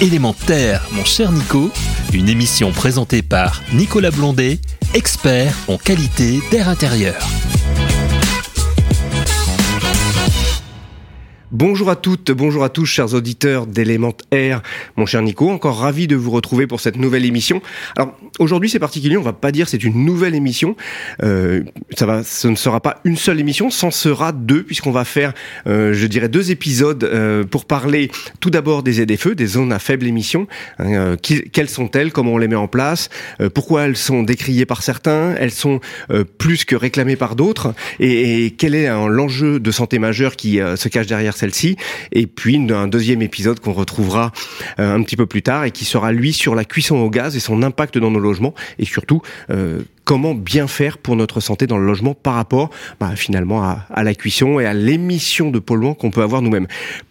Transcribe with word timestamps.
Élémentaire, 0.00 0.86
mon 0.92 1.04
cher 1.04 1.32
Nico, 1.32 1.72
une 2.12 2.28
émission 2.28 2.70
présentée 2.70 3.20
par 3.20 3.62
Nicolas 3.72 4.12
Blondet, 4.12 4.60
expert 4.94 5.52
en 5.66 5.76
qualité 5.76 6.38
d'air 6.52 6.68
intérieur. 6.68 7.16
Bonjour 11.50 11.88
à 11.88 11.96
toutes, 11.96 12.30
bonjour 12.30 12.62
à 12.62 12.68
tous, 12.68 12.84
chers 12.84 13.14
auditeurs 13.14 13.66
d'Element 13.66 14.12
Air. 14.32 14.60
Mon 14.96 15.06
cher 15.06 15.22
Nico, 15.22 15.48
encore 15.48 15.78
ravi 15.78 16.06
de 16.06 16.14
vous 16.14 16.30
retrouver 16.30 16.66
pour 16.66 16.78
cette 16.78 16.96
nouvelle 16.96 17.24
émission. 17.24 17.62
Alors 17.96 18.14
aujourd'hui 18.38 18.68
c'est 18.68 18.78
particulier, 18.78 19.16
on 19.16 19.22
va 19.22 19.32
pas 19.32 19.50
dire 19.50 19.66
c'est 19.66 19.82
une 19.82 20.04
nouvelle 20.04 20.34
émission. 20.34 20.76
Euh, 21.22 21.62
ça 21.96 22.04
va, 22.04 22.22
ce 22.22 22.48
ne 22.48 22.54
sera 22.54 22.80
pas 22.80 23.00
une 23.04 23.16
seule 23.16 23.40
émission, 23.40 23.70
c'en 23.70 23.90
sera 23.90 24.32
deux 24.32 24.62
puisqu'on 24.62 24.90
va 24.90 25.06
faire, 25.06 25.32
euh, 25.66 25.94
je 25.94 26.06
dirais, 26.06 26.28
deux 26.28 26.50
épisodes 26.50 27.02
euh, 27.02 27.44
pour 27.44 27.64
parler 27.64 28.10
tout 28.40 28.50
d'abord 28.50 28.82
des 28.82 29.02
ZFE, 29.02 29.28
des 29.28 29.46
zones 29.46 29.72
à 29.72 29.78
faible 29.78 30.06
émission. 30.06 30.48
Hein, 30.78 31.16
quelles 31.22 31.70
sont-elles 31.70 32.12
Comment 32.12 32.34
on 32.34 32.38
les 32.38 32.48
met 32.48 32.56
en 32.56 32.68
place 32.68 33.08
Pourquoi 33.54 33.84
elles 33.84 33.96
sont 33.96 34.22
décriées 34.22 34.66
par 34.66 34.82
certains 34.82 35.34
Elles 35.38 35.50
sont 35.50 35.80
plus 36.36 36.66
que 36.66 36.76
réclamées 36.76 37.16
par 37.16 37.36
d'autres 37.36 37.72
et, 38.00 38.44
et, 38.44 38.50
quel 38.50 38.74
est 38.74 38.86
hein, 38.86 39.08
l'enjeu 39.08 39.60
de 39.60 39.70
santé 39.70 39.98
majeur 39.98 40.36
qui 40.36 40.58
se 40.58 40.88
cache 40.88 41.06
derrière 41.06 41.37
celle-ci, 41.38 41.76
et 42.12 42.26
puis 42.26 42.56
un 42.70 42.88
deuxième 42.88 43.22
épisode 43.22 43.60
qu'on 43.60 43.72
retrouvera 43.72 44.32
euh, 44.78 44.94
un 44.94 45.02
petit 45.02 45.16
peu 45.16 45.26
plus 45.26 45.42
tard 45.42 45.64
et 45.64 45.70
qui 45.70 45.84
sera 45.84 46.12
lui 46.12 46.32
sur 46.32 46.54
la 46.54 46.64
cuisson 46.64 46.96
au 46.96 47.10
gaz 47.10 47.36
et 47.36 47.40
son 47.40 47.62
impact 47.62 47.98
dans 47.98 48.10
nos 48.10 48.20
logements, 48.20 48.54
et 48.78 48.84
surtout 48.84 49.22
euh, 49.50 49.80
comment 50.04 50.34
bien 50.34 50.66
faire 50.66 50.98
pour 50.98 51.16
notre 51.16 51.40
santé 51.40 51.66
dans 51.66 51.78
le 51.78 51.86
logement 51.86 52.14
par 52.14 52.34
rapport 52.34 52.70
bah, 52.98 53.12
finalement 53.14 53.62
à, 53.62 53.86
à, 53.90 54.02
la 54.02 54.14
cuisson 54.14 54.58
et 54.58 54.66
à 54.66 54.74
l'émission 54.74 55.50
de 55.50 55.58
polluants 55.58 55.94
qu'on 55.94 56.10
peut 56.10 56.22
avoir 56.22 56.42
nous-mêmes. 56.42 56.66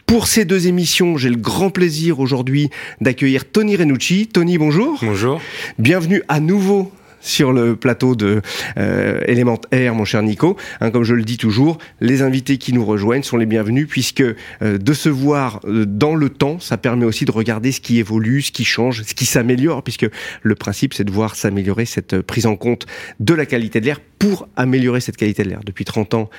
Pour 0.05 0.27
ces 0.27 0.45
deux 0.45 0.67
émissions, 0.67 1.17
j'ai 1.17 1.29
le 1.29 1.35
grand 1.35 1.69
plaisir 1.69 2.19
aujourd'hui 2.19 2.69
d'accueillir 3.01 3.49
Tony 3.51 3.75
Renucci. 3.75 4.27
Tony, 4.27 4.57
bonjour. 4.57 4.97
Bonjour. 5.01 5.41
Bienvenue 5.77 6.23
à 6.27 6.39
nouveau 6.39 6.91
sur 7.21 7.51
le 7.51 7.75
plateau 7.75 8.15
de 8.15 8.41
euh, 8.77 9.21
Element 9.25 9.59
Air, 9.71 9.95
mon 9.95 10.05
cher 10.05 10.21
Nico. 10.23 10.57
Hein, 10.81 10.91
comme 10.91 11.03
je 11.03 11.13
le 11.13 11.23
dis 11.23 11.37
toujours, 11.37 11.77
les 12.01 12.21
invités 12.21 12.57
qui 12.57 12.73
nous 12.73 12.85
rejoignent 12.85 13.23
sont 13.23 13.37
les 13.37 13.45
bienvenus 13.45 13.87
puisque 13.87 14.21
euh, 14.21 14.35
de 14.61 14.93
se 14.93 15.09
voir 15.09 15.59
euh, 15.65 15.85
dans 15.85 16.15
le 16.15 16.29
temps, 16.29 16.59
ça 16.59 16.77
permet 16.77 17.05
aussi 17.05 17.25
de 17.25 17.31
regarder 17.31 17.71
ce 17.71 17.81
qui 17.81 17.99
évolue, 17.99 18.41
ce 18.41 18.51
qui 18.51 18.65
change, 18.65 19.03
ce 19.03 19.13
qui 19.13 19.25
s'améliore, 19.25 19.83
puisque 19.83 20.07
le 20.41 20.55
principe 20.55 20.93
c'est 20.93 21.03
de 21.03 21.11
voir 21.11 21.35
s'améliorer 21.35 21.85
cette 21.85 22.21
prise 22.21 22.45
en 22.45 22.55
compte 22.55 22.85
de 23.19 23.33
la 23.33 23.45
qualité 23.45 23.81
de 23.81 23.85
l'air 23.85 23.99
pour 24.19 24.47
améliorer 24.55 25.01
cette 25.01 25.17
qualité 25.17 25.43
de 25.43 25.49
l'air. 25.49 25.61
Depuis 25.65 25.85
30 25.85 26.13
ans, 26.13 26.29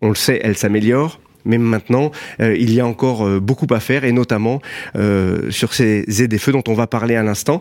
on 0.00 0.08
le 0.08 0.14
sait, 0.14 0.40
elle 0.42 0.56
s'améliore. 0.56 1.20
Même 1.44 1.62
maintenant, 1.62 2.10
euh, 2.40 2.56
il 2.56 2.72
y 2.72 2.80
a 2.80 2.86
encore 2.86 3.26
euh, 3.26 3.40
beaucoup 3.40 3.66
à 3.70 3.80
faire, 3.80 4.04
et 4.04 4.12
notamment 4.12 4.60
euh, 4.96 5.50
sur 5.50 5.74
ces 5.74 6.04
ZFE 6.10 6.50
dont 6.50 6.64
on 6.68 6.74
va 6.74 6.86
parler 6.86 7.16
à 7.16 7.22
l'instant. 7.22 7.60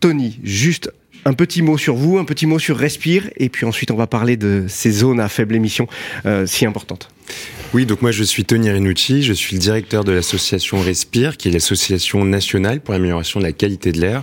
Tony, 0.00 0.38
juste 0.42 0.92
un 1.24 1.32
petit 1.32 1.62
mot 1.62 1.78
sur 1.78 1.94
vous, 1.94 2.18
un 2.18 2.24
petit 2.24 2.46
mot 2.46 2.58
sur 2.58 2.76
Respire, 2.76 3.30
et 3.36 3.48
puis 3.48 3.64
ensuite 3.66 3.90
on 3.90 3.96
va 3.96 4.06
parler 4.06 4.36
de 4.36 4.64
ces 4.68 4.90
zones 4.90 5.20
à 5.20 5.28
faible 5.28 5.54
émission 5.54 5.86
euh, 6.26 6.46
si 6.46 6.66
importantes. 6.66 7.08
Oui, 7.74 7.86
donc 7.86 8.02
moi 8.02 8.10
je 8.10 8.22
suis 8.22 8.44
Tony 8.44 8.70
Renucci, 8.70 9.22
je 9.22 9.32
suis 9.32 9.56
le 9.56 9.60
directeur 9.60 10.04
de 10.04 10.12
l'association 10.12 10.82
Respire, 10.82 11.38
qui 11.38 11.48
est 11.48 11.50
l'association 11.50 12.22
nationale 12.22 12.82
pour 12.82 12.92
l'amélioration 12.92 13.40
de 13.40 13.46
la 13.46 13.52
qualité 13.52 13.92
de 13.92 14.00
l'air. 14.00 14.22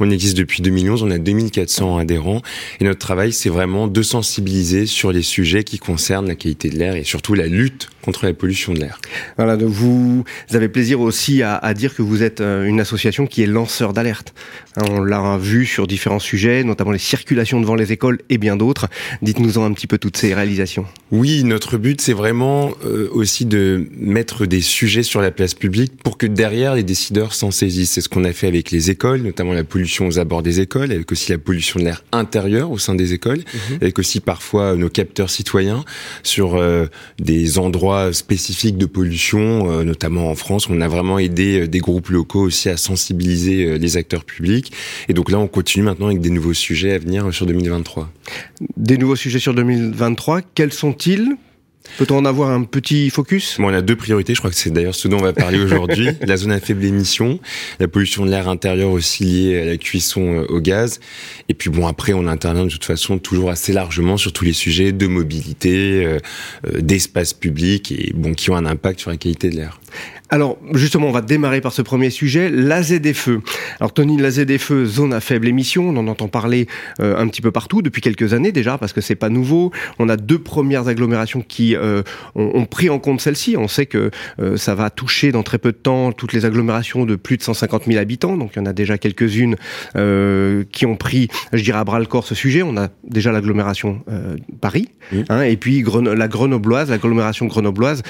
On 0.00 0.10
existe 0.10 0.36
depuis 0.36 0.62
2011, 0.62 1.04
on 1.04 1.10
a 1.12 1.18
2400 1.18 1.98
adhérents, 1.98 2.42
et 2.80 2.84
notre 2.84 2.98
travail 2.98 3.32
c'est 3.32 3.50
vraiment 3.50 3.86
de 3.86 4.02
sensibiliser 4.02 4.86
sur 4.86 5.12
les 5.12 5.22
sujets 5.22 5.62
qui 5.62 5.78
concernent 5.78 6.26
la 6.26 6.34
qualité 6.34 6.70
de 6.70 6.76
l'air 6.76 6.96
et 6.96 7.04
surtout 7.04 7.34
la 7.34 7.46
lutte 7.46 7.88
contre 8.02 8.26
la 8.26 8.32
pollution 8.32 8.74
de 8.74 8.80
l'air. 8.80 8.98
Voilà, 9.36 9.56
donc 9.56 9.68
vous 9.68 10.24
avez 10.52 10.68
plaisir 10.68 11.00
aussi 11.00 11.42
à, 11.42 11.56
à, 11.56 11.74
dire 11.74 11.94
que 11.94 12.02
vous 12.02 12.24
êtes 12.24 12.40
euh, 12.40 12.64
une 12.64 12.80
association 12.80 13.26
qui 13.26 13.42
est 13.42 13.46
lanceur 13.46 13.92
d'alerte. 13.92 14.34
Hein, 14.76 14.82
on 14.90 15.00
l'a 15.02 15.36
vu 15.36 15.66
sur 15.66 15.86
différents 15.86 16.18
sujets, 16.18 16.64
notamment 16.64 16.92
les 16.92 16.98
circulations 16.98 17.60
devant 17.60 17.74
les 17.74 17.92
écoles 17.92 18.18
et 18.28 18.38
bien 18.38 18.56
d'autres. 18.56 18.88
Dites-nous-en 19.22 19.64
un 19.64 19.72
petit 19.72 19.86
peu 19.86 19.98
toutes 19.98 20.16
ces 20.16 20.34
réalisations. 20.34 20.86
Oui, 21.12 21.44
notre 21.44 21.76
but 21.76 22.00
c'est 22.00 22.12
vraiment 22.12 22.72
euh, 22.88 23.08
aussi 23.12 23.44
de 23.44 23.86
mettre 23.96 24.46
des 24.46 24.60
sujets 24.60 25.02
sur 25.02 25.20
la 25.20 25.30
place 25.30 25.54
publique 25.54 25.92
pour 26.02 26.18
que 26.18 26.26
derrière 26.26 26.74
les 26.74 26.82
décideurs 26.82 27.34
s'en 27.34 27.50
saisissent. 27.50 27.92
C'est 27.92 28.00
ce 28.00 28.08
qu'on 28.08 28.24
a 28.24 28.32
fait 28.32 28.46
avec 28.46 28.70
les 28.70 28.90
écoles, 28.90 29.22
notamment 29.22 29.52
la 29.52 29.64
pollution 29.64 30.06
aux 30.06 30.18
abords 30.18 30.42
des 30.42 30.60
écoles, 30.60 30.92
avec 30.92 31.10
aussi 31.12 31.32
la 31.32 31.38
pollution 31.38 31.80
de 31.80 31.84
l'air 31.84 32.04
intérieur 32.12 32.70
au 32.70 32.78
sein 32.78 32.94
des 32.94 33.12
écoles, 33.12 33.38
mmh. 33.38 33.74
avec 33.80 33.98
aussi 33.98 34.20
parfois 34.20 34.76
nos 34.76 34.88
capteurs 34.88 35.30
citoyens 35.30 35.84
sur 36.22 36.56
euh, 36.56 36.86
des 37.18 37.58
endroits 37.58 38.12
spécifiques 38.12 38.78
de 38.78 38.86
pollution, 38.86 39.70
euh, 39.70 39.84
notamment 39.84 40.30
en 40.30 40.34
France. 40.34 40.68
On 40.68 40.80
a 40.80 40.88
vraiment 40.88 41.18
aidé 41.18 41.60
euh, 41.60 41.68
des 41.68 41.78
groupes 41.78 42.08
locaux 42.08 42.42
aussi 42.42 42.68
à 42.68 42.76
sensibiliser 42.76 43.64
euh, 43.64 43.78
les 43.78 43.96
acteurs 43.96 44.24
publics. 44.24 44.72
Et 45.08 45.14
donc 45.14 45.30
là, 45.30 45.38
on 45.38 45.48
continue 45.48 45.84
maintenant 45.84 46.06
avec 46.06 46.20
des 46.20 46.30
nouveaux 46.30 46.54
sujets 46.54 46.94
à 46.94 46.98
venir 46.98 47.32
sur 47.32 47.46
2023. 47.46 48.10
Des 48.76 48.98
nouveaux 48.98 49.16
sujets 49.16 49.38
sur 49.38 49.54
2023, 49.54 50.42
quels 50.54 50.72
sont-ils? 50.72 51.36
Peut-on 51.96 52.18
en 52.18 52.24
avoir 52.24 52.50
un 52.50 52.64
petit 52.64 53.10
focus? 53.10 53.56
Bon, 53.58 53.68
On 53.68 53.74
a 53.74 53.80
deux 53.80 53.96
priorités, 53.96 54.34
je 54.34 54.40
crois 54.40 54.50
que 54.50 54.56
c'est 54.56 54.70
d'ailleurs 54.70 54.94
ce 54.94 55.08
dont 55.08 55.18
on 55.18 55.22
va 55.22 55.32
parler 55.32 55.58
aujourd'hui. 55.58 56.10
la 56.22 56.36
zone 56.36 56.52
à 56.52 56.60
faible 56.60 56.84
émission, 56.84 57.40
la 57.80 57.88
pollution 57.88 58.24
de 58.24 58.30
l'air 58.30 58.48
intérieur 58.48 58.90
aussi 58.90 59.24
liée 59.24 59.60
à 59.60 59.64
la 59.64 59.76
cuisson 59.76 60.42
euh, 60.42 60.46
au 60.48 60.60
gaz. 60.60 61.00
Et 61.48 61.54
puis 61.54 61.70
bon, 61.70 61.86
après, 61.86 62.12
on 62.12 62.26
intervient 62.26 62.64
de 62.64 62.70
toute 62.70 62.84
façon 62.84 63.18
toujours 63.18 63.50
assez 63.50 63.72
largement 63.72 64.16
sur 64.16 64.32
tous 64.32 64.44
les 64.44 64.52
sujets 64.52 64.92
de 64.92 65.06
mobilité, 65.06 66.04
euh, 66.04 66.18
euh 66.66 66.80
d'espace 66.80 67.32
public 67.32 67.92
et 67.92 68.12
bon, 68.14 68.34
qui 68.34 68.50
ont 68.50 68.56
un 68.56 68.66
impact 68.66 69.00
sur 69.00 69.10
la 69.10 69.16
qualité 69.16 69.50
de 69.50 69.56
l'air. 69.56 69.80
Alors 70.30 70.58
justement, 70.74 71.06
on 71.06 71.12
va 71.12 71.22
démarrer 71.22 71.60
par 71.60 71.72
ce 71.72 71.80
premier 71.80 72.10
sujet, 72.10 72.50
la 72.50 72.82
ZFE. 72.82 73.40
Alors 73.80 73.92
Tony, 73.92 74.18
la 74.18 74.30
ZFE, 74.30 74.84
zone 74.84 75.14
à 75.14 75.20
faible 75.20 75.48
émission, 75.48 75.88
on 75.88 75.96
en 75.96 76.06
entend 76.06 76.28
parler 76.28 76.66
euh, 77.00 77.16
un 77.16 77.28
petit 77.28 77.40
peu 77.40 77.50
partout 77.50 77.80
depuis 77.80 78.02
quelques 78.02 78.34
années 78.34 78.52
déjà, 78.52 78.76
parce 78.76 78.92
que 78.92 79.00
c'est 79.00 79.14
pas 79.14 79.30
nouveau. 79.30 79.72
On 79.98 80.08
a 80.10 80.16
deux 80.16 80.38
premières 80.38 80.86
agglomérations 80.86 81.40
qui 81.40 81.74
euh, 81.74 82.02
ont, 82.34 82.50
ont, 82.54 82.66
pris 82.66 82.90
en 82.90 82.98
compte 82.98 83.22
celle-ci. 83.22 83.56
On 83.56 83.68
sait 83.68 83.86
que 83.86 84.10
euh, 84.38 84.58
ça 84.58 84.74
va 84.74 84.90
toucher 84.90 85.32
dans 85.32 85.42
très 85.42 85.56
peu 85.56 85.72
de 85.72 85.78
temps 85.78 86.12
toutes 86.12 86.34
les 86.34 86.44
agglomérations 86.44 87.06
de 87.06 87.16
plus 87.16 87.38
de 87.38 87.42
150 87.42 87.84
000 87.86 87.98
habitants. 87.98 88.36
Donc 88.36 88.52
il 88.54 88.58
y 88.58 88.62
en 88.62 88.66
a 88.66 88.74
déjà 88.74 88.98
quelques-unes 88.98 89.56
qui 90.72 90.86
ont 90.86 90.96
pris, 90.96 91.28
je 91.52 91.62
dirais, 91.62 91.78
à 91.78 91.84
bras 91.84 92.00
le 92.00 92.06
corps 92.06 92.26
ce 92.26 92.34
sujet. 92.34 92.62
On 92.62 92.76
a 92.76 92.88
déjà 93.04 93.32
l'agglomération 93.32 94.02
Paris, 94.60 94.88
mmh. 95.12 95.16
hein, 95.28 95.42
et 95.42 95.56
puis 95.56 95.82
la 96.14 96.28
grenobloise, 96.28 96.90
l'agglomération 96.90 97.46
grenobloise, 97.46 98.02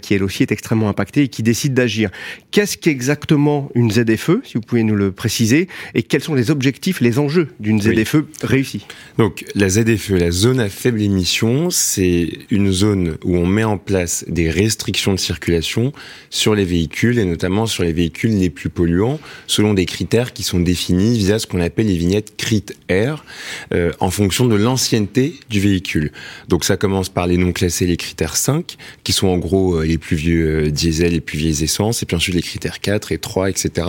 qui 0.00 0.14
elle 0.14 0.22
aussi 0.22 0.42
est 0.42 0.52
extrêmement 0.52 0.88
impactée 0.88 1.24
et 1.24 1.28
qui 1.28 1.35
décide 1.42 1.74
d'agir. 1.74 2.10
Qu'est-ce 2.50 2.76
qu'exactement 2.76 3.70
une 3.74 3.90
ZFE, 3.90 4.42
si 4.44 4.54
vous 4.54 4.60
pouvez 4.60 4.82
nous 4.82 4.94
le 4.94 5.12
préciser, 5.12 5.68
et 5.94 6.02
quels 6.02 6.22
sont 6.22 6.34
les 6.34 6.50
objectifs, 6.50 7.00
les 7.00 7.18
enjeux 7.18 7.48
d'une 7.60 7.80
ZFE 7.80 8.14
oui. 8.14 8.22
réussie? 8.42 8.86
Donc 9.18 9.44
la 9.54 9.68
ZFE, 9.68 10.10
la 10.10 10.30
zone 10.30 10.60
à 10.60 10.68
faible 10.68 11.02
émission, 11.02 11.70
c'est 11.70 12.30
une 12.50 12.72
zone 12.72 13.16
où 13.24 13.36
on 13.36 13.46
met 13.46 13.64
en 13.64 13.78
place 13.78 14.24
des 14.28 14.50
restrictions 14.50 15.12
de 15.12 15.18
circulation 15.18 15.92
sur 16.30 16.54
les 16.54 16.64
véhicules 16.64 17.18
et 17.18 17.24
notamment 17.24 17.66
sur 17.66 17.84
les 17.84 17.92
véhicules 17.92 18.36
les 18.38 18.50
plus 18.50 18.68
polluants, 18.68 19.20
selon 19.46 19.74
des 19.74 19.86
critères 19.86 20.32
qui 20.32 20.42
sont 20.42 20.60
définis 20.60 21.18
via 21.18 21.38
ce 21.38 21.46
qu'on 21.46 21.60
appelle 21.60 21.86
les 21.86 21.96
vignettes 21.96 22.36
CRIT 22.36 22.74
R, 22.90 23.24
euh, 23.72 23.92
en 24.00 24.10
fonction 24.10 24.46
de 24.46 24.54
l'ancienneté 24.54 25.34
du 25.50 25.60
véhicule. 25.60 26.12
Donc 26.48 26.64
ça 26.64 26.76
commence 26.76 27.08
par 27.08 27.26
les 27.26 27.36
non 27.36 27.52
classés, 27.52 27.86
les 27.86 27.96
critères 27.96 28.36
5, 28.36 28.76
qui 29.04 29.12
sont 29.12 29.28
en 29.28 29.38
gros 29.38 29.76
euh, 29.76 29.84
les 29.84 29.98
plus 29.98 30.16
vieux 30.16 30.66
euh, 30.66 30.70
diesel, 30.70 31.12
les 31.12 31.20
plus 31.26 31.38
vieilles 31.38 31.64
essences, 31.64 32.02
et 32.02 32.06
puis 32.06 32.16
ensuite 32.16 32.34
les 32.34 32.42
critères 32.42 32.80
4 32.80 33.12
et 33.12 33.18
3, 33.18 33.50
etc., 33.50 33.88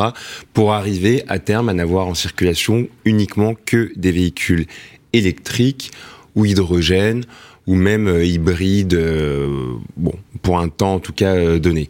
pour 0.54 0.74
arriver 0.74 1.24
à 1.28 1.40
terme 1.40 1.70
à 1.70 1.74
n'avoir 1.74 2.08
en 2.08 2.16
circulation 2.16 2.88
uniquement 3.06 3.56
que 3.66 3.92
des 3.96 4.12
véhicules 4.12 4.66
électriques 5.14 5.92
ou 6.36 6.46
hydrogène 6.46 7.24
ou 7.68 7.76
même 7.76 8.08
euh, 8.08 8.26
hybrides, 8.26 8.94
euh, 8.94 9.76
bon, 9.98 10.14
pour 10.42 10.60
un 10.60 10.70
temps 10.70 10.96
en 10.96 11.00
tout 11.00 11.14
cas 11.14 11.36
euh, 11.36 11.60
donné. 11.60 11.90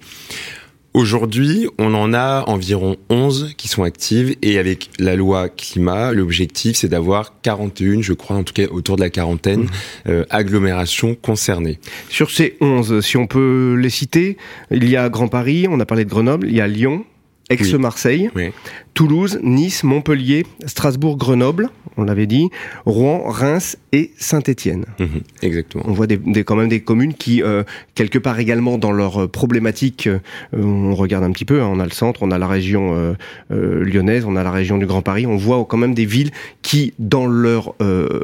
Aujourd'hui, 0.97 1.67
on 1.77 1.93
en 1.93 2.11
a 2.15 2.43
environ 2.47 2.97
11 3.11 3.53
qui 3.55 3.67
sont 3.67 3.83
actives 3.83 4.35
et 4.41 4.57
avec 4.57 4.89
la 4.97 5.15
loi 5.15 5.47
climat, 5.47 6.11
l'objectif 6.11 6.75
c'est 6.75 6.87
d'avoir 6.87 7.39
41, 7.43 8.01
je 8.01 8.13
crois 8.13 8.35
en 8.35 8.41
tout 8.41 8.55
cas 8.55 8.65
autour 8.71 8.95
de 8.95 9.01
la 9.01 9.11
quarantaine, 9.11 9.65
mmh. 9.65 9.69
euh, 10.09 10.25
agglomérations 10.31 11.13
concernées. 11.13 11.77
Sur 12.09 12.31
ces 12.31 12.57
11, 12.61 13.01
si 13.01 13.15
on 13.15 13.27
peut 13.27 13.77
les 13.79 13.91
citer, 13.91 14.37
il 14.71 14.89
y 14.89 14.97
a 14.97 15.07
Grand 15.09 15.27
Paris, 15.27 15.67
on 15.69 15.79
a 15.79 15.85
parlé 15.85 16.03
de 16.03 16.09
Grenoble, 16.09 16.47
il 16.49 16.55
y 16.55 16.61
a 16.61 16.67
Lyon, 16.67 17.05
Aix-Marseille, 17.49 18.29
oui. 18.35 18.51
Toulouse, 18.93 19.39
Nice, 19.41 19.83
Montpellier, 19.83 20.45
Strasbourg, 20.65 21.17
Grenoble, 21.17 21.69
on 21.95 22.03
l'avait 22.03 22.27
dit, 22.27 22.49
Rouen, 22.85 23.23
Reims 23.25 23.77
et 23.91 24.11
Saint-Étienne. 24.17 24.85
Mmh, 24.99 25.05
exactement. 25.41 25.83
On 25.87 25.93
voit 25.93 26.07
des, 26.07 26.17
des, 26.17 26.43
quand 26.43 26.55
même 26.55 26.67
des 26.67 26.81
communes 26.81 27.13
qui, 27.13 27.41
euh, 27.41 27.63
quelque 27.95 28.19
part 28.19 28.39
également 28.39 28.77
dans 28.77 28.91
leur 28.91 29.29
problématique, 29.29 30.07
euh, 30.07 30.19
on 30.53 30.93
regarde 30.93 31.23
un 31.23 31.31
petit 31.31 31.45
peu, 31.45 31.61
hein, 31.61 31.69
on 31.71 31.79
a 31.79 31.85
le 31.85 31.91
centre, 31.91 32.21
on 32.21 32.31
a 32.31 32.37
la 32.37 32.47
région 32.47 32.93
euh, 32.95 33.13
euh, 33.51 33.83
lyonnaise, 33.83 34.25
on 34.25 34.35
a 34.35 34.43
la 34.43 34.51
région 34.51 34.77
du 34.77 34.85
Grand 34.85 35.01
Paris, 35.01 35.25
on 35.25 35.37
voit 35.37 35.63
quand 35.65 35.77
même 35.77 35.93
des 35.93 36.05
villes 36.05 36.31
qui, 36.61 36.93
dans 36.99 37.27
leur, 37.27 37.75
euh, 37.81 38.19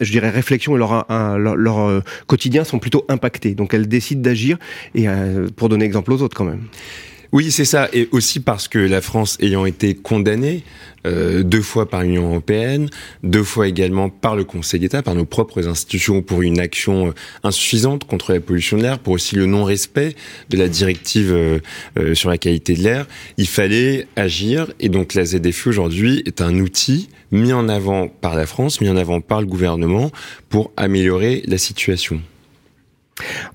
je 0.00 0.10
dirais, 0.10 0.30
réflexion 0.30 0.76
et 0.76 0.78
leur, 0.78 1.10
un, 1.10 1.38
leur, 1.38 1.56
leur 1.56 2.02
quotidien 2.26 2.64
sont 2.64 2.78
plutôt 2.78 3.04
impactées. 3.08 3.54
Donc 3.54 3.72
elles 3.72 3.88
décident 3.88 4.20
d'agir, 4.20 4.58
et 4.94 5.06
pour 5.56 5.68
donner 5.68 5.84
exemple 5.84 6.12
aux 6.12 6.22
autres 6.22 6.36
quand 6.36 6.44
même. 6.44 6.64
Oui, 7.30 7.50
c'est 7.50 7.66
ça. 7.66 7.90
Et 7.92 8.08
aussi 8.12 8.40
parce 8.40 8.68
que 8.68 8.78
la 8.78 9.02
France 9.02 9.36
ayant 9.40 9.66
été 9.66 9.94
condamnée 9.94 10.64
euh, 11.06 11.42
deux 11.42 11.60
fois 11.60 11.88
par 11.88 12.02
l'Union 12.02 12.30
européenne, 12.30 12.88
deux 13.22 13.44
fois 13.44 13.68
également 13.68 14.08
par 14.08 14.34
le 14.34 14.44
Conseil 14.44 14.80
d'État, 14.80 15.02
par 15.02 15.14
nos 15.14 15.26
propres 15.26 15.68
institutions 15.68 16.22
pour 16.22 16.40
une 16.40 16.58
action 16.58 17.08
euh, 17.08 17.14
insuffisante 17.44 18.04
contre 18.04 18.32
la 18.32 18.40
pollution 18.40 18.78
de 18.78 18.82
l'air, 18.82 18.98
pour 18.98 19.12
aussi 19.12 19.36
le 19.36 19.44
non-respect 19.44 20.16
de 20.48 20.56
la 20.56 20.68
directive 20.68 21.30
euh, 21.32 22.14
sur 22.14 22.30
la 22.30 22.38
qualité 22.38 22.72
de 22.74 22.82
l'air, 22.82 23.06
il 23.36 23.46
fallait 23.46 24.06
agir. 24.16 24.72
Et 24.80 24.88
donc 24.88 25.12
la 25.12 25.26
ZFE 25.26 25.66
aujourd'hui 25.66 26.22
est 26.24 26.40
un 26.40 26.58
outil 26.58 27.10
mis 27.30 27.52
en 27.52 27.68
avant 27.68 28.08
par 28.08 28.36
la 28.36 28.46
France, 28.46 28.80
mis 28.80 28.88
en 28.88 28.96
avant 28.96 29.20
par 29.20 29.42
le 29.42 29.46
gouvernement 29.46 30.10
pour 30.48 30.72
améliorer 30.78 31.42
la 31.46 31.58
situation. 31.58 32.22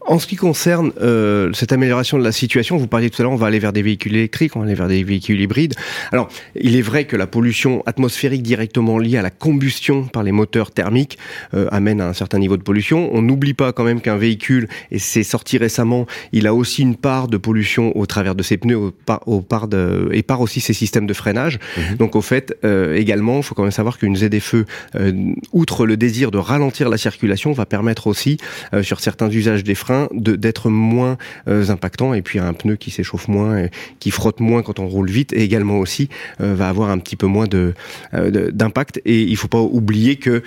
En 0.06 0.20
ce 0.20 0.28
qui 0.28 0.36
concerne 0.36 0.92
euh, 1.02 1.52
cette 1.54 1.72
amélioration 1.72 2.18
de 2.18 2.24
la 2.24 2.32
situation, 2.32 2.78
vous 2.78 2.88
parliez 2.88 3.10
tout 3.10 3.22
à 3.22 3.24
l'heure, 3.24 3.32
on 3.32 3.38
va 3.38 3.48
aller 3.48 3.60
vers 3.60 3.74
des 3.74 3.82
véhicules 3.82 4.16
électriques, 4.16 4.56
on 4.56 4.60
va 4.60 4.66
aller 4.66 4.76
vers 4.76 4.88
des 4.88 5.04
véhicules 5.04 5.40
hybrides. 5.40 5.76
Alors, 6.12 6.30
il 6.56 6.76
est 6.76 6.82
vrai 6.82 7.06
que 7.06 7.16
la 7.16 7.28
pollution 7.28 7.84
atmosphérique 7.86 8.44
directement 8.44 8.98
liée 8.98 9.18
à 9.18 9.22
la 9.22 9.30
combustion 9.30 10.04
par 10.04 10.24
les 10.24 10.32
moteurs 10.32 10.72
thermiques 10.72 11.18
euh, 11.54 11.68
amène 11.72 12.02
à 12.02 12.08
un 12.08 12.14
certain 12.14 12.40
niveau 12.40 12.58
de 12.58 12.64
pollution. 12.64 13.10
On 13.14 13.22
n'oublie 13.22 13.54
pas 13.54 13.72
quand 13.72 13.84
même 13.84 14.02
qu'un 14.02 14.18
véhicule, 14.18 14.68
et 14.92 15.00
c'est 15.00 15.24
sorti 15.24 15.58
récemment, 15.58 16.06
il 16.32 16.48
a 16.48 16.54
aussi 16.54 16.82
une 16.82 16.96
part 16.96 17.28
de 17.28 17.38
pollution 17.38 17.96
au 17.98 18.06
travers 18.06 18.36
de 18.36 18.44
ses 18.44 18.58
pneus, 18.58 18.78
au 18.78 18.92
par, 18.92 19.28
au 19.28 19.42
par 19.42 19.68
de, 19.68 20.10
et 20.12 20.24
par 20.24 20.42
aussi 20.42 20.60
ses 20.60 20.74
systèmes 20.74 21.06
de 21.06 21.14
freinage. 21.14 21.60
Mhm. 21.78 21.98
Donc, 21.98 22.16
au 22.16 22.22
fait, 22.22 22.58
euh, 22.66 22.96
également, 22.96 23.38
il 23.38 23.44
faut 23.44 23.56
quand 23.56 23.64
même 23.64 23.72
savoir 23.72 23.98
qu'une 23.98 24.16
ZFE, 24.16 24.66
euh, 24.96 25.12
outre 25.52 25.86
le 25.86 25.98
désir 25.98 26.32
de 26.32 26.38
ralentir 26.38 26.90
la 26.90 26.98
circulation, 26.98 27.52
va 27.52 27.66
permettre 27.66 28.08
aussi, 28.08 28.38
euh, 28.74 28.84
sur 28.84 29.00
certains 29.00 29.30
usages 29.30 29.53
des 29.62 29.76
freins 29.76 30.08
d'être 30.14 30.70
moins 30.70 31.18
euh, 31.48 31.70
impactant 31.70 32.14
et 32.16 32.24
puis 32.24 32.40
un 32.40 32.54
pneu 32.54 32.76
qui 32.76 32.90
s'échauffe 32.90 33.28
moins, 33.28 33.60
et 33.60 33.70
qui 34.00 34.10
frotte 34.10 34.40
moins 34.40 34.64
quand 34.64 34.80
on 34.80 34.88
roule 34.88 35.10
vite 35.10 35.34
et 35.34 35.44
également 35.44 35.78
aussi 35.78 36.10
euh, 36.42 36.56
va 36.56 36.70
avoir 36.70 36.90
un 36.90 36.98
petit 36.98 37.16
peu 37.16 37.28
moins 37.28 37.46
de 37.46 37.74
euh, 38.16 38.52
d'impact 38.52 39.02
et 39.06 39.22
il 39.22 39.38
faut 39.38 39.48
pas 39.48 39.62
oublier 39.62 40.16
que 40.16 40.42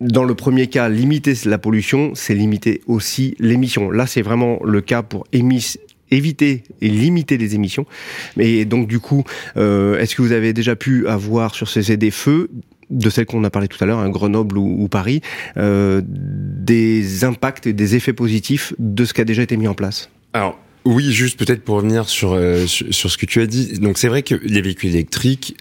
dans 0.00 0.24
le 0.24 0.34
premier 0.34 0.66
cas, 0.66 0.90
limiter 0.90 1.32
la 1.46 1.56
pollution, 1.56 2.12
c'est 2.14 2.34
limiter 2.34 2.82
aussi 2.86 3.34
l'émission. 3.38 3.90
Là, 3.90 4.06
c'est 4.06 4.20
vraiment 4.20 4.58
le 4.62 4.82
cas 4.82 5.02
pour 5.02 5.24
éviter 6.10 6.64
et 6.82 6.88
limiter 6.90 7.38
les 7.38 7.54
émissions. 7.54 7.86
Mais 8.36 8.66
donc 8.66 8.88
du 8.88 9.00
coup, 9.00 9.24
est-ce 9.56 10.14
que 10.14 10.20
vous 10.20 10.32
avez 10.32 10.52
déjà 10.52 10.76
pu 10.76 11.08
avoir 11.08 11.54
sur 11.54 11.70
ces 11.70 11.80
ZFE 11.80 12.48
de 12.90 13.10
celles 13.10 13.26
qu'on 13.26 13.44
a 13.44 13.50
parlé 13.50 13.68
tout 13.68 13.82
à 13.82 13.86
l'heure, 13.86 13.98
un 13.98 14.08
Grenoble 14.08 14.58
ou, 14.58 14.88
Paris, 14.88 15.20
euh, 15.56 16.02
des 16.04 17.24
impacts 17.24 17.66
et 17.66 17.72
des 17.72 17.96
effets 17.96 18.12
positifs 18.12 18.74
de 18.78 19.04
ce 19.04 19.14
qui 19.14 19.20
a 19.20 19.24
déjà 19.24 19.42
été 19.42 19.56
mis 19.56 19.68
en 19.68 19.74
place 19.74 20.10
Alors, 20.32 20.58
oui, 20.84 21.12
juste 21.12 21.38
peut-être 21.38 21.62
pour 21.62 21.76
revenir 21.76 22.08
sur, 22.08 22.32
euh, 22.32 22.66
sur, 22.66 23.10
ce 23.10 23.18
que 23.18 23.26
tu 23.26 23.40
as 23.40 23.46
dit. 23.46 23.80
Donc 23.80 23.98
c'est 23.98 24.08
vrai 24.08 24.22
que 24.22 24.36
les 24.36 24.60
véhicules 24.60 24.90
électriques, 24.90 25.56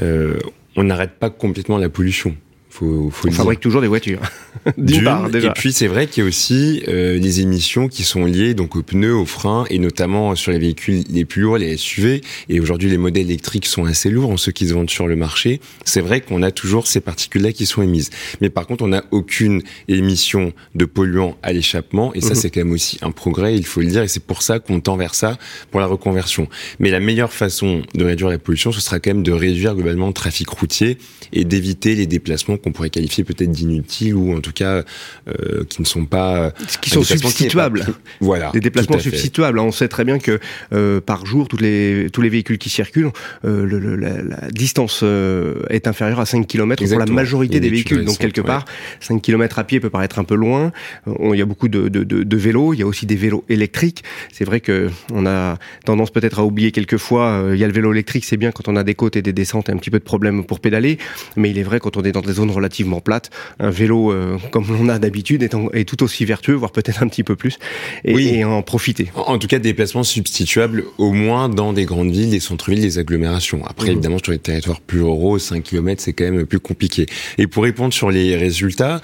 euh, 0.00 0.38
on 0.76 0.84
n'arrête 0.84 1.12
pas 1.18 1.30
complètement 1.30 1.78
la 1.78 1.88
pollution. 1.88 2.36
Faut, 2.70 3.10
faut 3.10 3.28
on 3.28 3.32
fabrique 3.32 3.60
toujours 3.60 3.80
des 3.80 3.88
voitures. 3.88 4.20
D'une 4.76 5.04
part, 5.04 5.30
déjà. 5.30 5.48
Et 5.48 5.52
puis 5.52 5.72
c'est 5.72 5.86
vrai 5.86 6.06
qu'il 6.06 6.22
y 6.22 6.26
a 6.26 6.28
aussi 6.28 6.82
euh, 6.88 7.18
les 7.18 7.40
émissions 7.40 7.88
qui 7.88 8.04
sont 8.04 8.24
liées 8.24 8.54
donc 8.54 8.76
aux 8.76 8.82
pneus, 8.82 9.14
aux 9.14 9.24
freins 9.24 9.64
et 9.70 9.78
notamment 9.78 10.34
sur 10.34 10.52
les 10.52 10.58
véhicules 10.58 11.02
les 11.08 11.24
plus 11.24 11.42
lourds, 11.42 11.58
les 11.58 11.76
SUV. 11.76 12.20
Et 12.48 12.60
aujourd'hui, 12.60 12.90
les 12.90 12.98
modèles 12.98 13.26
électriques 13.26 13.66
sont 13.66 13.84
assez 13.84 14.10
lourds, 14.10 14.30
en 14.30 14.36
ceux 14.36 14.52
qui 14.52 14.68
se 14.68 14.74
vendent 14.74 14.90
sur 14.90 15.06
le 15.06 15.16
marché. 15.16 15.60
C'est 15.84 16.00
vrai 16.00 16.20
qu'on 16.20 16.42
a 16.42 16.50
toujours 16.50 16.86
ces 16.86 17.00
particules-là 17.00 17.52
qui 17.52 17.64
sont 17.64 17.82
émises. 17.82 18.10
Mais 18.40 18.50
par 18.50 18.66
contre, 18.66 18.84
on 18.84 18.88
n'a 18.88 19.04
aucune 19.12 19.62
émission 19.88 20.52
de 20.74 20.84
polluants 20.84 21.36
à 21.42 21.52
l'échappement. 21.52 22.12
Et 22.14 22.20
ça, 22.20 22.30
mhm. 22.30 22.34
c'est 22.34 22.50
quand 22.50 22.60
même 22.60 22.72
aussi 22.72 22.98
un 23.00 23.12
progrès, 23.12 23.56
il 23.56 23.64
faut 23.64 23.80
le 23.80 23.86
dire. 23.86 24.02
Et 24.02 24.08
c'est 24.08 24.24
pour 24.24 24.42
ça 24.42 24.58
qu'on 24.58 24.80
tend 24.80 24.96
vers 24.96 25.14
ça 25.14 25.38
pour 25.70 25.80
la 25.80 25.86
reconversion. 25.86 26.48
Mais 26.80 26.90
la 26.90 27.00
meilleure 27.00 27.32
façon 27.32 27.82
de 27.94 28.04
réduire 28.04 28.28
la 28.28 28.38
pollution, 28.38 28.72
ce 28.72 28.80
sera 28.80 29.00
quand 29.00 29.10
même 29.10 29.22
de 29.22 29.32
réduire 29.32 29.74
globalement 29.74 30.08
le 30.08 30.12
trafic 30.12 30.48
routier 30.50 30.98
et 31.32 31.44
d'éviter 31.44 31.94
les 31.94 32.06
déplacements 32.06 32.57
qu'on 32.58 32.72
pourrait 32.72 32.90
qualifier 32.90 33.24
peut-être 33.24 33.50
d'inutiles 33.50 34.14
ou 34.14 34.36
en 34.36 34.40
tout 34.40 34.52
cas 34.52 34.82
euh, 35.28 35.64
qui 35.68 35.80
ne 35.82 35.86
sont 35.86 36.06
pas 36.06 36.52
qui 36.80 36.90
sont 36.90 37.02
substituables. 37.02 37.86
voilà, 38.20 38.50
des 38.52 38.60
déplacements 38.60 38.98
substituables. 38.98 39.58
On 39.58 39.72
sait 39.72 39.88
très 39.88 40.04
bien 40.04 40.18
que 40.18 40.38
euh, 40.72 41.00
par 41.00 41.26
jour, 41.26 41.48
tous 41.48 41.56
les 41.56 42.08
tous 42.12 42.20
les 42.20 42.28
véhicules 42.28 42.58
qui 42.58 42.70
circulent, 42.70 43.10
euh, 43.44 43.64
le, 43.64 43.96
la, 43.96 44.50
distance 44.50 45.00
euh, 45.02 45.62
est 45.70 45.86
inférieure 45.86 46.20
à 46.20 46.26
5 46.26 46.46
km 46.46 46.84
pour 46.86 46.98
la 46.98 47.06
majorité 47.06 47.60
des 47.60 47.70
véhicules. 47.70 48.04
Donc 48.04 48.18
quelque 48.18 48.40
part, 48.40 48.64
5 49.00 49.20
km 49.20 49.58
à 49.58 49.64
pied 49.64 49.80
peut 49.80 49.90
paraître 49.90 50.18
un 50.18 50.24
peu 50.24 50.34
loin. 50.34 50.72
Il 51.06 51.38
y 51.38 51.42
a 51.42 51.46
beaucoup 51.46 51.68
de, 51.68 51.88
de, 51.88 52.04
de, 52.04 52.22
de 52.22 52.36
vélos, 52.36 52.74
il 52.74 52.80
y 52.80 52.82
a 52.82 52.86
aussi 52.86 53.06
des 53.06 53.16
vélos 53.16 53.44
électriques. 53.48 54.02
C'est 54.32 54.44
vrai 54.44 54.60
que 54.60 54.90
on 55.12 55.26
a 55.26 55.58
tendance 55.84 56.10
peut-être 56.10 56.38
à 56.38 56.44
oublier 56.44 56.72
quelquefois. 56.72 57.50
Il 57.52 57.58
y 57.58 57.64
a 57.64 57.66
le 57.66 57.72
vélo 57.72 57.92
électrique, 57.92 58.24
c'est 58.24 58.36
bien 58.36 58.50
quand 58.50 58.68
on 58.68 58.76
a 58.76 58.84
des 58.84 58.94
côtes 58.94 59.16
et 59.16 59.22
des 59.22 59.32
descentes 59.32 59.68
et 59.68 59.72
un 59.72 59.76
petit 59.76 59.90
peu 59.90 59.98
de 59.98 60.04
problème 60.04 60.44
pour 60.44 60.60
pédaler, 60.60 60.98
mais 61.36 61.50
il 61.50 61.58
est 61.58 61.62
vrai 61.62 61.80
quand 61.80 61.96
on 61.96 62.02
est 62.02 62.12
dans 62.12 62.20
des 62.20 62.34
zones 62.34 62.47
relativement 62.50 63.00
plates, 63.00 63.30
un 63.58 63.70
vélo 63.70 64.12
euh, 64.12 64.38
comme 64.50 64.66
l'on 64.68 64.88
a 64.88 64.98
d'habitude 64.98 65.42
est, 65.42 65.54
est, 65.72 65.84
tout 65.84 66.02
aussi 66.02 66.24
vertueux, 66.24 66.54
voire 66.54 66.72
peut-être 66.72 67.02
un 67.02 67.08
petit 67.08 67.24
peu 67.24 67.36
plus, 67.36 67.58
et, 68.04 68.14
oui. 68.14 68.44
en 68.44 68.62
profiter. 68.62 69.10
En, 69.14 69.38
tout 69.38 69.46
cas, 69.46 69.58
des 69.58 69.70
déplacements 69.70 70.04
substituables 70.04 70.84
au 70.98 71.12
moins 71.12 71.48
dans 71.48 71.72
des 71.72 71.84
grandes 71.84 72.10
villes, 72.10 72.30
des 72.30 72.40
centres-villes, 72.40 72.80
des 72.80 72.98
agglomérations. 72.98 73.64
Après, 73.66 73.88
mmh. 73.88 73.92
évidemment, 73.92 74.18
sur 74.18 74.32
les 74.32 74.38
territoires 74.38 74.80
plus 74.80 75.02
ruraux, 75.02 75.38
5 75.38 75.62
km, 75.62 76.02
c'est 76.02 76.12
quand 76.12 76.30
même 76.30 76.46
plus 76.46 76.60
compliqué. 76.60 77.06
Et 77.38 77.46
pour 77.46 77.64
répondre 77.64 77.92
sur 77.92 78.10
les 78.10 78.36
résultats, 78.36 79.00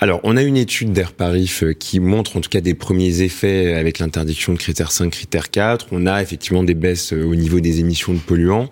alors, 0.00 0.20
on 0.22 0.36
a 0.36 0.44
une 0.44 0.56
étude 0.56 0.92
d'Air 0.92 1.12
Paris 1.12 1.52
euh, 1.64 1.72
qui 1.72 1.98
montre 1.98 2.36
en 2.36 2.40
tout 2.40 2.48
cas 2.48 2.60
des 2.60 2.74
premiers 2.74 3.22
effets 3.22 3.74
avec 3.74 3.98
l'interdiction 3.98 4.52
de 4.52 4.58
critère 4.58 4.92
5, 4.92 5.10
critère 5.10 5.50
4. 5.50 5.88
On 5.90 6.06
a 6.06 6.22
effectivement 6.22 6.62
des 6.62 6.74
baisses 6.74 7.12
euh, 7.12 7.24
au 7.24 7.34
niveau 7.34 7.58
des 7.58 7.80
émissions 7.80 8.14
de 8.14 8.20
polluants. 8.20 8.70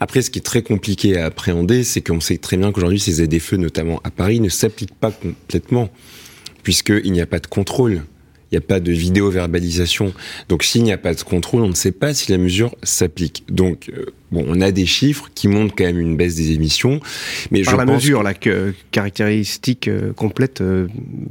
Après, 0.00 0.20
ce 0.20 0.30
qui 0.30 0.40
est 0.40 0.42
très 0.42 0.62
compliqué 0.62 1.16
à 1.16 1.26
appréhender, 1.26 1.84
c'est 1.84 2.00
qu'on 2.00 2.18
sait 2.18 2.38
très 2.38 2.56
bien 2.56 2.72
qu'aujourd'hui, 2.72 2.98
ces 2.98 3.24
ZFE, 3.24 3.52
notamment 3.52 4.00
à 4.02 4.10
Paris, 4.10 4.40
ne 4.40 4.48
s'appliquent 4.48 4.98
pas 4.98 5.12
complètement, 5.12 5.90
puisqu'il 6.64 7.12
n'y 7.12 7.20
a 7.20 7.26
pas 7.26 7.38
de 7.38 7.46
contrôle 7.46 8.02
il 8.54 8.58
n'y 8.58 8.64
a 8.64 8.68
pas 8.68 8.78
de 8.78 8.92
vidéo-verbalisation. 8.92 10.14
Donc 10.48 10.62
s'il 10.62 10.84
n'y 10.84 10.92
a 10.92 10.98
pas 10.98 11.12
de 11.12 11.20
contrôle, 11.22 11.62
on 11.62 11.68
ne 11.68 11.74
sait 11.74 11.90
pas 11.90 12.14
si 12.14 12.30
la 12.30 12.38
mesure 12.38 12.76
s'applique. 12.84 13.44
Donc 13.50 13.88
euh, 13.88 14.06
bon, 14.30 14.44
on 14.46 14.60
a 14.60 14.70
des 14.70 14.86
chiffres 14.86 15.28
qui 15.34 15.48
montrent 15.48 15.74
quand 15.76 15.84
même 15.84 15.98
une 15.98 16.16
baisse 16.16 16.36
des 16.36 16.52
émissions, 16.52 17.00
mais 17.50 17.62
par 17.62 17.76
la 17.76 17.84
mesure, 17.84 18.22
la 18.22 18.34
caractéristique 18.92 19.88
euh, 19.88 20.12
complète 20.12 20.60
euh, 20.60 20.86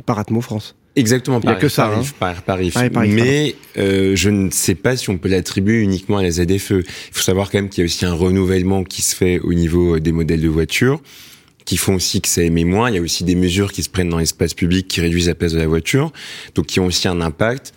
par 0.05 0.19
Atmo 0.19 0.41
France. 0.41 0.75
Exactement, 0.97 1.39
il 1.41 1.47
n'y 1.47 1.53
a 1.53 1.55
que 1.55 1.69
ça, 1.69 1.87
hein. 1.87 2.03
par, 2.19 2.43
par, 2.43 2.59
mais 2.59 3.55
je 3.75 4.29
ne 4.29 4.51
sais 4.51 4.75
pas 4.75 4.95
si 4.95 5.09
on 5.09 5.17
peut 5.17 5.29
l'attribuer 5.29 5.81
uniquement 5.81 6.17
à 6.17 6.23
la 6.23 6.29
ZFE. 6.29 6.71
Il 6.71 6.85
faut 7.11 7.23
savoir 7.23 7.49
quand 7.49 7.57
même 7.57 7.69
qu'il 7.69 7.79
y 7.79 7.83
a 7.83 7.85
aussi 7.85 8.05
un 8.05 8.13
renouvellement 8.13 8.83
qui 8.83 9.01
se 9.01 9.15
fait 9.15 9.39
au 9.39 9.55
niveau 9.55 9.99
des 9.99 10.11
modèles 10.11 10.41
de 10.41 10.49
voitures 10.49 11.01
qui 11.65 11.77
font 11.77 11.95
aussi 11.95 12.21
que 12.21 12.27
ça 12.27 12.43
émet 12.43 12.63
moins. 12.63 12.89
Il 12.89 12.95
y 12.95 12.97
a 12.97 13.01
aussi 13.01 13.23
des 13.23 13.35
mesures 13.35 13.71
qui 13.71 13.83
se 13.83 13.89
prennent 13.89 14.09
dans 14.09 14.17
l'espace 14.17 14.53
public 14.53 14.87
qui 14.87 15.01
réduisent 15.01 15.27
la 15.27 15.35
place 15.35 15.53
de 15.53 15.59
la 15.59 15.67
voiture, 15.67 16.11
donc 16.55 16.67
qui 16.67 16.79
ont 16.79 16.85
aussi 16.85 17.07
un 17.07 17.21
impact. 17.21 17.73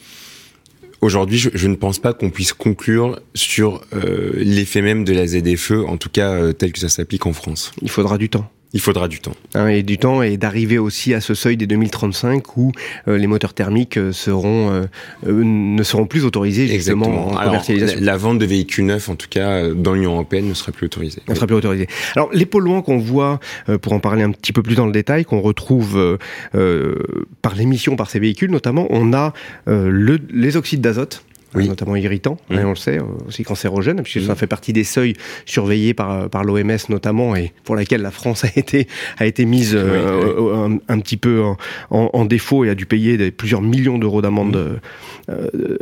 Aujourd'hui, 1.02 1.38
je, 1.38 1.68
ne 1.68 1.74
pense 1.74 1.98
pas 1.98 2.14
qu'on 2.14 2.30
puisse 2.30 2.52
conclure 2.52 3.20
sur 3.34 3.82
euh, 3.94 4.32
l'effet 4.36 4.80
même 4.80 5.04
de 5.04 5.12
la 5.12 5.26
ZFE, 5.26 5.84
en 5.86 5.98
tout 5.98 6.08
cas 6.08 6.30
euh, 6.30 6.52
tel 6.52 6.72
que 6.72 6.78
ça 6.78 6.88
s'applique 6.88 7.26
en 7.26 7.32
France. 7.32 7.72
Il 7.82 7.90
faudra 7.90 8.18
du 8.18 8.28
temps. 8.28 8.50
Il 8.76 8.80
faudra 8.80 9.08
du 9.08 9.20
temps. 9.20 9.32
Hein, 9.54 9.68
et 9.68 9.82
du 9.82 9.96
temps 9.96 10.20
et 10.20 10.36
d'arriver 10.36 10.76
aussi 10.76 11.14
à 11.14 11.22
ce 11.22 11.32
seuil 11.32 11.56
des 11.56 11.66
2035 11.66 12.58
où 12.58 12.72
euh, 13.08 13.16
les 13.16 13.26
moteurs 13.26 13.54
thermiques 13.54 13.96
euh, 13.96 14.12
seront 14.12 14.70
euh, 14.70 14.84
ne 15.26 15.82
seront 15.82 16.04
plus 16.04 16.26
autorisés 16.26 16.68
justement 16.68 17.28
en 17.28 17.42
commercialisation. 17.42 17.98
La, 18.02 18.18
vente 18.18 18.38
de 18.38 18.44
véhicules 18.44 18.84
neufs, 18.84 19.08
en 19.08 19.14
tout 19.14 19.28
cas 19.30 19.70
dans 19.70 19.94
l'Union 19.94 20.12
européenne, 20.12 20.46
ne 20.46 20.52
sera 20.52 20.72
plus 20.72 20.84
autorisée. 20.84 21.22
Ne 21.26 21.34
sera 21.34 21.46
plus 21.46 21.56
autorisée. 21.56 21.86
Alors 22.16 22.28
les 22.34 22.44
polluants 22.44 22.82
qu'on 22.82 22.98
voit, 22.98 23.40
pour 23.80 23.94
en 23.94 23.98
parler 23.98 24.22
un 24.22 24.30
petit 24.30 24.52
peu 24.52 24.62
plus 24.62 24.74
dans 24.74 24.84
le 24.84 24.92
détail, 24.92 25.24
qu'on 25.24 25.40
retrouve 25.40 26.18
par 26.52 27.54
l'émission 27.54 27.96
par 27.96 28.10
ces 28.10 28.18
véhicules 28.18 28.50
notamment, 28.50 28.86
on 28.90 29.14
a 29.14 29.32
le, 29.66 30.18
les 30.30 30.58
oxydes 30.58 30.82
d'azote 30.82 31.24
notamment 31.64 31.96
irritant, 31.96 32.38
mmh. 32.50 32.58
on 32.58 32.70
le 32.70 32.76
sait, 32.76 32.98
euh, 32.98 33.04
aussi 33.26 33.44
cancérogène, 33.44 34.02
puisque 34.02 34.26
ça 34.26 34.32
mmh. 34.32 34.36
fait 34.36 34.46
partie 34.46 34.72
des 34.72 34.84
seuils 34.84 35.14
surveillés 35.44 35.94
par, 35.94 36.28
par 36.28 36.44
l'OMS 36.44 36.76
notamment, 36.88 37.36
et 37.36 37.52
pour 37.64 37.76
laquelle 37.76 38.02
la 38.02 38.10
France 38.10 38.44
a 38.44 38.48
été, 38.56 38.86
a 39.18 39.26
été 39.26 39.44
mise 39.44 39.74
euh, 39.74 40.78
Un, 40.88 41.00
petit 41.00 41.16
peu 41.16 41.42
en, 41.90 42.24
défaut 42.24 42.64
et 42.64 42.70
a 42.70 42.74
dû 42.74 42.86
payer 42.86 43.16
des, 43.16 43.30
plusieurs 43.30 43.62
millions 43.62 43.98
d'euros 43.98 44.22
d'amende 44.22 44.56
mmh. 44.56 45.32
euh, 45.32 45.78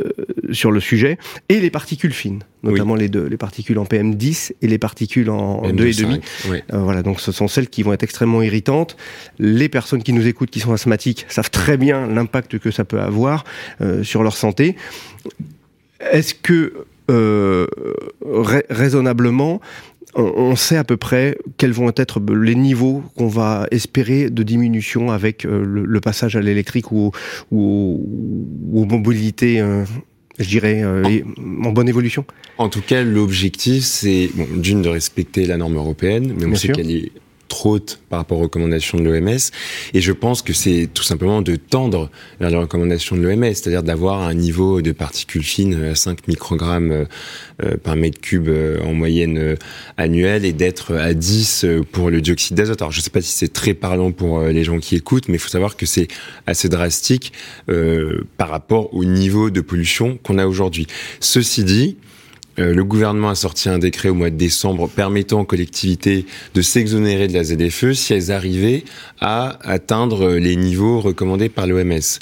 sur 0.51 0.71
le 0.71 0.79
sujet, 0.79 1.17
et 1.49 1.59
les 1.59 1.69
particules 1.69 2.13
fines, 2.13 2.43
notamment 2.63 2.95
les 2.95 3.09
deux, 3.09 3.25
les 3.25 3.37
particules 3.37 3.79
en 3.79 3.85
PM10 3.85 4.53
et 4.61 4.67
les 4.67 4.77
particules 4.77 5.29
en, 5.29 5.63
2,5. 5.69 6.21
voilà, 6.71 7.01
donc 7.01 7.19
ce 7.19 7.31
sont 7.31 7.47
celles 7.47 7.69
qui 7.69 7.83
vont 7.83 7.93
être 7.93 8.03
extrêmement 8.03 8.41
irritantes. 8.41 8.95
Les 9.39 9.69
personnes 9.69 10.03
qui 10.03 10.13
nous 10.13 10.27
écoutent, 10.27 10.49
qui 10.49 10.59
sont 10.59 10.73
asthmatiques, 10.73 11.25
savent 11.27 11.51
très 11.51 11.77
bien 11.77 12.07
l'impact 12.07 12.59
que 12.59 12.71
ça 12.71 12.85
peut 12.85 13.01
avoir 13.01 13.43
sur 14.03 14.23
leur 14.23 14.35
santé. 14.35 14.75
Est-ce 15.99 16.33
que 16.35 16.85
euh, 17.11 17.67
raisonnablement, 18.69 19.61
on, 20.15 20.55
sait 20.55 20.77
à 20.77 20.83
peu 20.83 20.97
près 20.97 21.37
quels 21.57 21.73
vont 21.73 21.91
être 21.95 22.21
les 22.33 22.55
niveaux 22.55 23.03
qu'on 23.17 23.27
va 23.27 23.67
espérer 23.71 24.29
de 24.29 24.43
diminution 24.43 25.11
avec 25.11 25.45
euh, 25.45 25.63
le, 25.65 25.99
passage 25.99 26.35
à 26.35 26.41
l'électrique 26.41 26.91
ou, 26.91 27.11
ou, 27.51 28.01
aux 28.73 28.85
mobilités 28.85 29.59
euh, 29.59 29.83
je 30.39 30.47
dirais, 30.47 30.83
en 30.83 31.71
bonne 31.71 31.87
évolution? 31.87 32.25
En 32.57 32.69
tout 32.69 32.81
cas, 32.81 33.03
l'objectif, 33.03 33.83
c'est 33.83 34.29
bon, 34.33 34.47
d'une 34.55 34.81
de 34.81 34.89
respecter 34.89 35.45
la 35.45 35.57
norme 35.57 35.75
européenne, 35.75 36.33
mais 36.37 36.45
on 36.45 36.55
sait 36.55 36.69
qu'elle 36.69 36.91
est 36.91 37.11
trop 37.47 37.75
haute 37.75 37.99
par 38.09 38.19
rapport 38.19 38.39
aux 38.39 38.43
recommandations 38.43 38.97
de 38.97 39.03
l'OMS. 39.03 39.37
Et 39.93 40.01
je 40.01 40.11
pense 40.11 40.41
que 40.41 40.53
c'est 40.53 40.89
tout 40.93 41.03
simplement 41.03 41.41
de 41.41 41.55
tendre 41.55 42.09
vers 42.39 42.49
les 42.49 42.57
recommandations 42.57 43.15
de 43.15 43.21
l'OMS, 43.21 43.53
c'est-à-dire 43.53 43.83
d'avoir 43.83 44.21
un 44.21 44.33
niveau 44.33 44.81
de 44.81 44.91
particules 44.91 45.43
fines 45.43 45.83
à 45.83 45.95
5 45.95 46.27
microgrammes 46.27 46.91
euh, 46.91 47.05
euh, 47.63 47.77
par 47.77 47.95
mètre 47.95 48.19
cube 48.19 48.49
euh, 48.49 48.81
en 48.83 48.93
moyenne 48.93 49.57
annuelle 49.97 50.45
et 50.45 50.53
d'être 50.53 50.95
à 50.95 51.13
10 51.13 51.65
pour 51.91 52.09
le 52.09 52.21
dioxyde 52.21 52.57
d'azote. 52.57 52.81
Alors 52.81 52.91
je 52.91 52.99
ne 52.99 53.03
sais 53.03 53.09
pas 53.09 53.21
si 53.21 53.31
c'est 53.31 53.53
très 53.53 53.73
parlant 53.73 54.11
pour 54.11 54.41
les 54.41 54.63
gens 54.63 54.79
qui 54.79 54.95
écoutent, 54.95 55.27
mais 55.27 55.35
il 55.35 55.39
faut 55.39 55.49
savoir 55.49 55.77
que 55.77 55.85
c'est 55.85 56.07
assez 56.47 56.69
drastique 56.69 57.33
par 58.37 58.49
rapport 58.49 58.93
au 58.93 59.05
niveau 59.05 59.49
de 59.49 59.61
pollution 59.61 60.17
qu'on 60.23 60.37
a 60.37 60.45
aujourd'hui. 60.45 60.87
Ceci 61.19 61.63
dit, 61.63 61.97
euh, 62.57 62.73
le 62.73 62.83
gouvernement 62.83 63.29
a 63.29 63.35
sorti 63.35 63.69
un 63.69 63.79
décret 63.79 64.09
au 64.09 64.13
mois 64.13 64.29
de 64.29 64.35
décembre 64.35 64.87
permettant 64.87 65.41
aux 65.41 65.45
collectivités 65.45 66.25
de 66.53 66.61
s'exonérer 66.61 67.27
de 67.27 67.33
la 67.33 67.43
ZFE 67.43 67.93
si 67.93 68.13
elles 68.13 68.31
arrivaient 68.31 68.83
à 69.19 69.59
atteindre 69.61 70.33
les 70.33 70.55
niveaux 70.55 70.99
recommandés 70.99 71.49
par 71.49 71.67
l'OMS. 71.67 72.19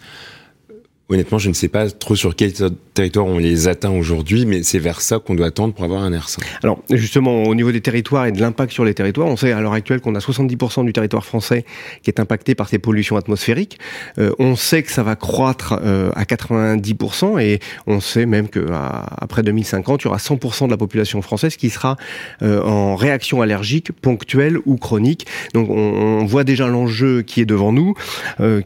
Honnêtement, 1.14 1.38
je 1.38 1.50
ne 1.50 1.54
sais 1.54 1.68
pas 1.68 1.92
trop 1.92 2.16
sur 2.16 2.36
quel 2.36 2.54
territoire 2.96 3.28
on 3.28 3.38
les 3.38 3.68
atteint 3.68 3.92
aujourd'hui, 3.92 4.48
mais 4.48 4.64
c'est 4.64 4.80
vers 4.80 5.00
ça 5.00 5.20
qu'on 5.20 5.36
doit 5.36 5.52
tendre 5.52 5.76
pour 5.76 5.84
avoir 5.84 6.02
un 6.02 6.12
air 6.12 6.28
sain. 6.28 6.42
Alors, 6.64 6.82
justement, 6.90 7.44
au 7.44 7.54
niveau 7.54 7.72
des 7.72 7.82
territoires 7.82 8.26
et 8.26 8.32
de 8.32 8.42
l'impact 8.42 8.72
sur 8.72 8.84
les 8.84 8.96
territoires, 8.96 9.28
on 9.28 9.38
sait 9.38 9.52
à 9.52 9.62
l'heure 9.62 9.74
actuelle 9.74 10.02
qu'on 10.02 10.16
a 10.16 10.20
70% 10.20 10.86
du 10.86 10.92
territoire 10.92 11.24
français 11.24 11.66
qui 12.02 12.10
est 12.10 12.20
impacté 12.20 12.56
par 12.56 12.68
ces 12.68 12.80
pollutions 12.80 13.16
atmosphériques. 13.16 13.78
Euh, 14.18 14.32
on 14.40 14.56
sait 14.56 14.82
que 14.82 14.92
ça 14.92 15.04
va 15.04 15.16
croître 15.16 15.80
euh, 15.84 16.10
à 16.16 16.24
90% 16.24 17.40
et 17.40 17.60
on 17.86 18.00
sait 18.00 18.26
même 18.26 18.48
qu'après 18.48 19.44
2050, 19.44 20.02
il 20.02 20.06
y 20.06 20.08
aura 20.08 20.18
100% 20.18 20.66
de 20.66 20.72
la 20.72 20.78
population 20.78 21.22
française 21.22 21.58
qui 21.58 21.70
sera 21.70 21.96
euh, 22.42 22.64
en 22.64 22.96
réaction 22.96 23.44
allergique 23.44 23.92
ponctuelle 23.92 24.58
ou 24.66 24.78
chronique. 24.78 25.28
Donc, 25.54 25.70
on, 25.70 26.26
voit 26.26 26.44
déjà 26.44 26.68
l'enjeu 26.68 27.22
qui 27.22 27.42
est 27.42 27.46
devant 27.46 27.74
nous, 27.74 27.94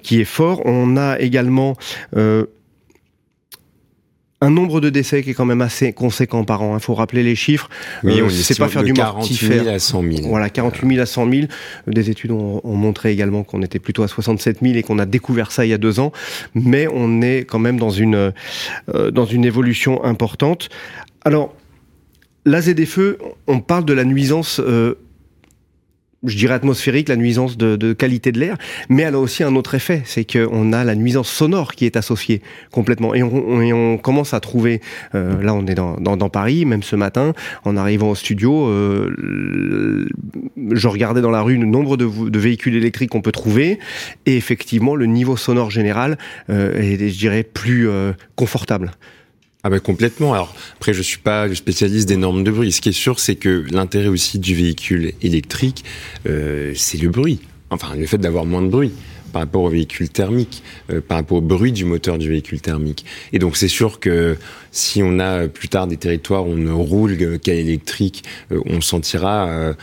qui 0.03 0.21
est 0.21 0.25
fort. 0.25 0.61
On 0.65 0.95
a 0.95 1.19
également 1.19 1.75
un 4.39 4.51
nombre 4.51 4.81
de 4.81 4.89
décès 4.89 5.23
qui 5.23 5.31
est 5.31 5.33
quand 5.33 5.45
même 5.45 5.61
assez 5.61 5.93
conséquent 5.93 6.43
par 6.43 6.61
an. 6.61 6.77
Il 6.77 6.81
faut 6.81 6.93
rappeler 6.93 7.23
les 7.23 7.35
chiffres. 7.35 7.69
Oui, 8.03 8.21
euh, 8.21 8.29
c'est 8.29 8.57
pas 8.57 8.67
faire 8.67 8.83
du 8.83 8.93
48 8.93 9.35
000 9.35 9.67
à 9.67 9.79
100 9.79 10.01
000. 10.03 10.27
Voilà, 10.27 10.49
48 10.49 10.87
000 10.89 11.01
à 11.01 11.05
100 11.05 11.31
000. 11.31 11.47
Des 11.87 12.09
études 12.09 12.31
ont, 12.31 12.61
montré 12.63 13.11
également 13.11 13.43
qu'on 13.43 13.63
était 13.63 13.79
plutôt 13.79 14.03
à 14.03 14.07
67 14.07 14.59
000 14.61 14.75
et 14.75 14.83
qu'on 14.83 14.99
a 14.99 15.05
découvert 15.05 15.51
ça 15.51 15.65
il 15.65 15.69
y 15.69 15.73
a 15.73 15.79
deux 15.79 15.99
ans. 15.99 16.11
Mais 16.53 16.87
on 16.93 17.21
est 17.21 17.45
quand 17.45 17.59
même 17.59 17.79
dans 17.79 17.89
une 17.89 18.31
euh, 18.93 19.11
dans 19.11 19.25
une 19.25 19.43
évolution 19.43 20.03
importante. 20.03 20.69
Alors, 21.25 21.55
la 22.45 22.61
ZFE, 22.61 23.17
on 23.47 23.59
parle 23.59 23.85
de 23.85 23.93
la 23.93 24.05
nuisance 24.05 24.61
je 26.23 26.35
dirais 26.35 26.55
atmosphérique, 26.55 27.09
la 27.09 27.15
nuisance 27.15 27.57
de, 27.57 27.93
qualité 27.93 28.31
de 28.31 28.39
l'air, 28.39 28.57
mais 28.89 29.03
elle 29.03 29.15
a 29.15 29.19
aussi 29.19 29.43
un 29.43 29.55
autre 29.55 29.75
effet, 29.75 30.01
c'est 30.05 30.25
qu'on 30.29 30.73
a 30.73 30.83
la 30.83 30.95
nuisance 30.95 31.29
sonore 31.29 31.73
qui 31.73 31.85
est 31.85 31.95
associée 31.95 32.41
complètement. 32.71 33.13
Et 33.13 33.23
on, 33.23 33.97
commence 33.97 34.33
à 34.33 34.39
trouver, 34.39 34.81
euh, 35.15 35.41
là 35.41 35.53
on 35.53 35.65
est 35.65 35.75
dans, 35.75 36.29
Paris, 36.29 36.65
même 36.65 36.83
ce 36.83 36.95
matin, 36.95 37.33
en 37.63 37.77
arrivant 37.77 38.09
au 38.09 38.15
studio, 38.15 38.67
euh, 38.67 40.07
je 40.71 40.87
regardais 40.87 41.21
dans 41.21 41.31
la 41.31 41.41
rue 41.41 41.57
le 41.57 41.65
nombre 41.65 41.97
de, 41.97 42.39
véhicules 42.39 42.75
électriques 42.75 43.11
qu'on 43.11 43.21
peut 43.21 43.31
trouver, 43.31 43.79
et 44.25 44.37
effectivement 44.37 44.95
le 44.95 45.05
niveau 45.05 45.37
sonore 45.37 45.71
général 45.71 46.17
euh, 46.49 46.73
est, 46.79 47.09
je 47.09 47.17
dirais, 47.17 47.43
plus 47.43 47.87
confortable. 48.35 48.91
Ah 49.63 49.69
bah 49.69 49.79
complètement. 49.79 50.33
Alors 50.33 50.55
après, 50.75 50.93
je 50.93 51.01
suis 51.01 51.17
pas 51.17 51.47
le 51.47 51.55
spécialiste 51.55 52.07
des 52.07 52.17
normes 52.17 52.43
de 52.43 52.51
bruit. 52.51 52.71
Ce 52.71 52.79
qui 52.79 52.89
est 52.89 52.93
sûr, 52.93 53.19
c'est 53.19 53.35
que 53.35 53.65
l'intérêt 53.71 54.07
aussi 54.07 54.39
du 54.39 54.55
véhicule 54.55 55.13
électrique, 55.21 55.83
euh, 56.27 56.73
c'est 56.75 57.01
le 57.01 57.09
bruit. 57.09 57.39
Enfin, 57.69 57.95
le 57.95 58.05
fait 58.05 58.17
d'avoir 58.17 58.45
moins 58.45 58.61
de 58.61 58.69
bruit 58.69 58.93
par 59.33 59.41
rapport 59.41 59.63
au 59.63 59.69
véhicule 59.69 60.07
thermique, 60.07 60.63
euh, 60.89 61.01
par 61.01 61.17
rapport 61.17 61.39
au 61.39 61.41
bruit 61.41 61.73
du 61.73 61.83
moteur 61.83 62.17
du 62.17 62.29
véhicule 62.29 62.61
thermique. 62.61 63.03
Et 63.33 63.39
donc 63.39 63.57
c'est 63.57 63.67
sûr 63.67 63.99
que 63.99 64.37
si 64.71 65.01
on 65.03 65.19
a 65.19 65.49
plus 65.49 65.67
tard 65.67 65.87
des 65.87 65.97
territoires 65.97 66.47
où 66.47 66.51
on 66.51 66.55
ne 66.55 66.71
roule 66.71 67.37
qu'à 67.39 67.53
électrique, 67.53 68.23
euh, 68.53 68.61
on 68.67 68.79
sentira 68.79 69.73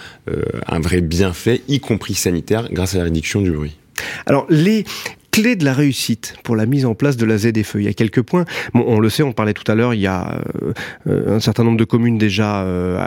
un 0.67 0.81
vrai 0.81 1.03
bienfait, 1.03 1.61
y 1.69 1.81
compris 1.81 2.15
sanitaire, 2.15 2.69
grâce 2.73 2.95
à 2.95 2.99
la 2.99 3.05
réduction 3.05 3.43
du 3.43 3.51
bruit. 3.51 3.77
Alors 4.25 4.47
les 4.49 4.85
clé 5.35 5.57
de 5.57 5.65
la 5.65 5.75
réussite 5.75 6.37
pour 6.45 6.55
la 6.55 6.65
mise 6.65 6.87
en 6.87 6.95
place 6.95 7.17
de 7.17 7.27
la 7.27 7.39
ZFE. 7.39 7.75
Il 7.75 7.83
y 7.83 7.89
a 7.89 7.93
quelques 7.93 8.23
points. 8.23 8.45
Bon, 8.73 8.85
on 8.87 9.01
le 9.01 9.09
sait, 9.09 9.25
on 9.25 9.33
parlait 9.33 9.53
tout 9.53 9.69
à 9.71 9.75
l'heure, 9.75 9.93
il 9.93 10.01
y 10.01 10.07
a 10.07 10.41
euh, 11.09 11.35
un 11.35 11.41
certain 11.41 11.65
nombre 11.65 11.77
de 11.77 11.83
communes 11.83 12.19
déjà, 12.19 12.63
euh, 12.63 13.05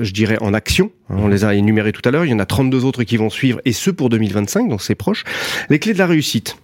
je 0.00 0.10
dirais, 0.10 0.38
en 0.40 0.54
action. 0.54 0.90
Hein, 1.08 1.18
on 1.18 1.28
les 1.28 1.44
a 1.44 1.54
énumérées 1.54 1.92
tout 1.92 2.02
à 2.04 2.10
l'heure. 2.10 2.24
Il 2.24 2.32
y 2.32 2.34
en 2.34 2.40
a 2.40 2.46
32 2.46 2.84
autres 2.84 3.04
qui 3.04 3.16
vont 3.16 3.30
suivre, 3.30 3.60
et 3.64 3.72
ce 3.72 3.92
pour 3.92 4.08
2025, 4.08 4.68
donc 4.68 4.82
c'est 4.82 4.96
proche. 4.96 5.22
Les 5.70 5.78
clés 5.78 5.92
de 5.92 5.98
la 5.98 6.08
réussite. 6.08 6.56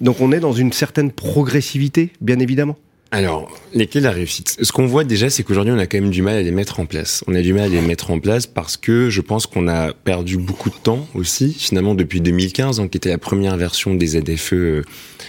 Donc 0.00 0.20
on 0.20 0.32
est 0.32 0.40
dans 0.40 0.52
une 0.52 0.72
certaine 0.72 1.12
progressivité, 1.12 2.10
bien 2.20 2.40
évidemment. 2.40 2.76
Alors, 3.14 3.48
les 3.72 3.86
clés 3.86 4.00
de 4.00 4.06
la 4.06 4.10
réussite? 4.10 4.56
Ce 4.60 4.72
qu'on 4.72 4.86
voit 4.86 5.04
déjà, 5.04 5.30
c'est 5.30 5.44
qu'aujourd'hui, 5.44 5.72
on 5.72 5.78
a 5.78 5.86
quand 5.86 6.00
même 6.00 6.10
du 6.10 6.20
mal 6.20 6.34
à 6.34 6.42
les 6.42 6.50
mettre 6.50 6.80
en 6.80 6.84
place. 6.84 7.22
On 7.28 7.36
a 7.36 7.42
du 7.42 7.52
mal 7.52 7.62
à 7.62 7.68
les 7.68 7.80
mettre 7.80 8.10
en 8.10 8.18
place 8.18 8.48
parce 8.48 8.76
que 8.76 9.08
je 9.08 9.20
pense 9.20 9.46
qu'on 9.46 9.68
a 9.68 9.92
perdu 9.92 10.36
beaucoup 10.36 10.68
de 10.68 10.74
temps 10.74 11.06
aussi, 11.14 11.54
finalement, 11.56 11.94
depuis 11.94 12.20
2015, 12.20 12.78
donc, 12.78 12.90
qui 12.90 12.96
était 12.96 13.10
la 13.10 13.18
première 13.18 13.56
version 13.56 13.94
des 13.94 14.18
ZFE 14.18 14.54
euh, 14.54 14.82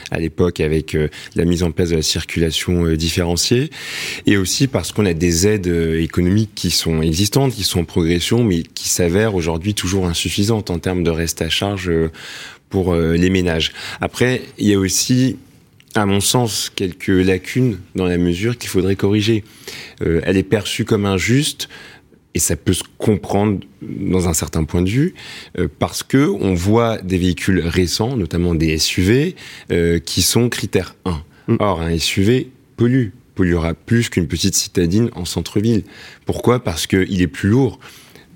à 0.10 0.18
l'époque 0.18 0.62
avec 0.62 0.96
euh, 0.96 1.10
la 1.36 1.46
mise 1.46 1.62
en 1.62 1.70
place 1.70 1.90
de 1.90 1.98
la 1.98 2.02
circulation 2.02 2.88
euh, 2.88 2.98
différenciée. 2.98 3.70
Et 4.26 4.36
aussi 4.36 4.66
parce 4.66 4.92
qu'on 4.92 5.06
a 5.06 5.14
des 5.14 5.46
aides 5.46 5.68
économiques 5.68 6.56
qui 6.56 6.72
sont 6.72 7.04
existantes, 7.04 7.54
qui 7.54 7.62
sont 7.62 7.82
en 7.82 7.86
progression, 7.86 8.44
mais 8.44 8.64
qui 8.64 8.90
s'avèrent 8.90 9.36
aujourd'hui 9.36 9.76
toujours 9.76 10.08
insuffisantes 10.08 10.72
en 10.72 10.80
termes 10.80 11.04
de 11.04 11.12
reste 11.12 11.44
à 11.44 11.50
charge 11.50 11.92
pour 12.70 12.96
les 12.96 13.30
ménages. 13.30 13.74
Après, 14.02 14.42
il 14.58 14.68
y 14.68 14.74
a 14.74 14.80
aussi 14.80 15.38
à 15.96 16.06
mon 16.06 16.20
sens, 16.20 16.70
quelques 16.74 17.08
lacunes 17.08 17.80
dans 17.96 18.06
la 18.06 18.18
mesure 18.18 18.58
qu'il 18.58 18.70
faudrait 18.70 18.98
corriger. 18.98 19.44
Euh, 20.02 20.22
elle 20.24 20.38
est 20.38 20.44
perçue 20.44 20.84
comme 20.84 21.06
injuste 21.06 21.70
et 22.34 22.40
ça 22.40 22.58
peut 22.58 22.74
se 22.74 22.84
comprendre 22.98 23.62
dans 23.82 24.28
un 24.28 24.34
certain 24.34 24.66
point 24.66 24.82
de 24.82 24.90
vue 24.90 25.16
euh, 25.58 25.70
parce 25.80 26.04
que 26.04 26.28
on 26.28 26.54
voit 26.54 26.98
des 26.98 27.18
véhicules 27.18 27.62
récents, 27.62 28.18
notamment 28.18 28.56
des 28.56 28.78
SUV, 28.78 29.36
euh, 29.72 30.00
qui 30.00 30.22
sont 30.22 30.50
critères 30.50 30.96
1. 31.06 31.24
Mm. 31.48 31.56
Or, 31.60 31.82
un 31.82 31.98
SUV 31.98 32.52
pollue 32.76 33.10
polluera 33.36 33.74
plus 33.74 34.10
qu'une 34.10 34.28
petite 34.28 34.56
citadine 34.56 35.10
en 35.14 35.26
centre-ville. 35.26 35.84
Pourquoi? 36.26 36.64
Parce 36.64 36.88
qu'il 36.88 37.22
est 37.22 37.28
plus 37.28 37.50
lourd 37.50 37.80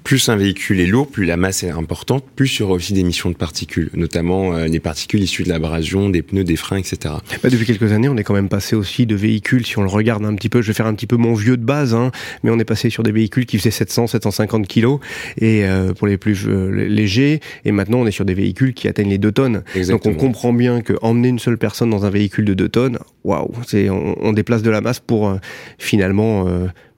plus 0.09 0.27
un 0.27 0.37
véhicule 0.37 0.79
est 0.79 0.87
lourd, 0.87 1.07
plus 1.07 1.25
la 1.25 1.37
masse 1.37 1.61
est 1.61 1.69
importante, 1.69 2.23
plus 2.35 2.57
il 2.57 2.61
y 2.61 2.63
aura 2.63 2.73
aussi 2.73 2.93
d'émissions 2.93 3.29
de 3.29 3.35
particules, 3.35 3.91
notamment 3.93 4.55
euh, 4.55 4.65
les 4.65 4.79
particules 4.79 5.21
issues 5.21 5.43
de 5.43 5.49
l'abrasion, 5.49 6.09
des 6.09 6.23
pneus, 6.23 6.43
des 6.43 6.55
freins, 6.55 6.77
etc. 6.77 7.13
Bah, 7.43 7.49
depuis 7.51 7.67
quelques 7.67 7.91
années, 7.91 8.09
on 8.09 8.17
est 8.17 8.23
quand 8.23 8.33
même 8.33 8.49
passé 8.49 8.75
aussi 8.75 9.05
de 9.05 9.13
véhicules, 9.13 9.67
si 9.67 9.77
on 9.77 9.83
le 9.83 9.87
regarde 9.87 10.25
un 10.25 10.33
petit 10.33 10.49
peu, 10.49 10.63
je 10.63 10.67
vais 10.69 10.73
faire 10.73 10.87
un 10.87 10.95
petit 10.95 11.05
peu 11.05 11.15
mon 11.15 11.35
vieux 11.35 11.57
de 11.57 11.63
base, 11.63 11.93
hein, 11.93 12.09
mais 12.41 12.49
on 12.49 12.57
est 12.57 12.65
passé 12.65 12.89
sur 12.89 13.03
des 13.03 13.11
véhicules 13.11 13.45
qui 13.45 13.59
faisaient 13.59 13.69
700, 13.69 14.07
750 14.07 14.67
kilos, 14.67 14.99
et 15.37 15.63
euh, 15.65 15.93
pour 15.93 16.07
les 16.07 16.17
plus 16.17 16.47
euh, 16.47 16.71
légers, 16.71 17.39
et 17.63 17.71
maintenant 17.71 17.99
on 17.99 18.07
est 18.07 18.11
sur 18.11 18.25
des 18.25 18.33
véhicules 18.33 18.73
qui 18.73 18.87
atteignent 18.87 19.11
les 19.11 19.19
2 19.19 19.31
tonnes. 19.31 19.63
Donc 19.89 20.07
on 20.07 20.15
comprend 20.15 20.53
bien 20.53 20.81
que 20.81 20.93
emmener 21.03 21.27
une 21.27 21.37
seule 21.37 21.59
personne 21.59 21.91
dans 21.91 22.05
un 22.05 22.09
véhicule 22.09 22.45
de 22.45 22.55
2 22.55 22.69
tonnes, 22.69 22.97
waouh, 23.23 23.51
c'est 23.67 23.91
on, 23.91 24.15
on, 24.25 24.33
déplace 24.33 24.63
de 24.63 24.71
la 24.71 24.81
masse 24.81 24.99
pour 24.99 25.37
finalement 25.77 26.47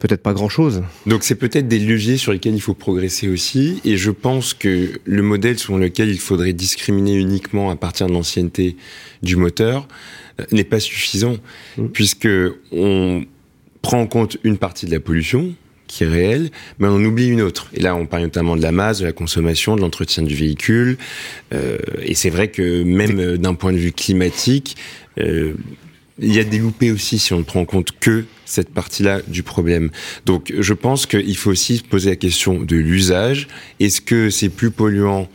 peut-être 0.01 0.21
pas 0.21 0.33
grand-chose. 0.33 0.83
Donc 1.05 1.23
c'est 1.23 1.35
peut-être 1.35 1.67
des 1.67 1.79
leviers 1.79 2.17
sur 2.17 2.33
lesquels 2.33 2.55
il 2.55 2.61
faut 2.61 2.73
progresser 2.73 3.29
aussi, 3.29 3.79
et 3.85 3.95
je 3.95 4.11
pense 4.11 4.53
que 4.53 4.99
le 5.05 5.21
modèle 5.21 5.57
selon 5.57 5.77
lequel 5.77 6.09
il 6.09 6.19
faudrait 6.19 6.53
discriminer 6.53 7.13
uniquement 7.13 7.69
à 7.69 7.75
partir 7.75 8.07
de 8.07 8.11
l'ancienneté 8.11 8.75
du 9.21 9.35
moteur 9.35 9.87
euh, 10.39 10.45
n'est 10.51 10.63
pas 10.63 10.79
suffisant, 10.79 11.37
mmh. 11.77 11.87
puisque 11.87 12.29
on 12.71 13.23
prend 13.81 14.01
en 14.01 14.07
compte 14.07 14.37
une 14.43 14.57
partie 14.57 14.85
de 14.87 14.91
la 14.91 14.99
pollution, 14.99 15.53
qui 15.91 16.05
est 16.05 16.07
réelle, 16.07 16.51
mais 16.79 16.87
on 16.87 17.03
oublie 17.03 17.27
une 17.27 17.41
autre. 17.41 17.67
Et 17.73 17.81
là, 17.81 17.95
on 17.95 18.05
parle 18.05 18.23
notamment 18.23 18.55
de 18.55 18.61
la 18.61 18.71
masse, 18.71 18.99
de 18.99 19.05
la 19.05 19.11
consommation, 19.11 19.75
de 19.75 19.81
l'entretien 19.81 20.23
du 20.23 20.33
véhicule. 20.33 20.97
Euh, 21.53 21.77
et 22.01 22.15
c'est 22.15 22.29
vrai 22.29 22.47
que 22.47 22.83
même 22.83 23.19
euh, 23.19 23.37
d'un 23.37 23.55
point 23.55 23.73
de 23.73 23.77
vue 23.77 23.91
climatique, 23.91 24.77
euh, 25.19 25.53
il 26.17 26.33
y 26.33 26.39
a 26.39 26.45
des 26.45 26.59
loupés 26.59 26.91
aussi 26.91 27.19
si 27.19 27.33
on 27.33 27.39
ne 27.39 27.43
prend 27.43 27.59
en 27.59 27.65
compte 27.65 27.91
que 27.99 28.23
cette 28.51 28.69
partie-là 28.69 29.21
du 29.27 29.43
problème. 29.43 29.89
Donc 30.25 30.53
je 30.57 30.73
pense 30.73 31.05
qu'il 31.05 31.37
faut 31.37 31.51
aussi 31.51 31.77
se 31.77 31.83
poser 31.83 32.09
la 32.11 32.15
question 32.15 32.61
de 32.61 32.75
l'usage. 32.75 33.47
Est-ce 33.79 34.01
que 34.01 34.29
c'est 34.29 34.49
plus 34.49 34.71
polluant 34.71 35.29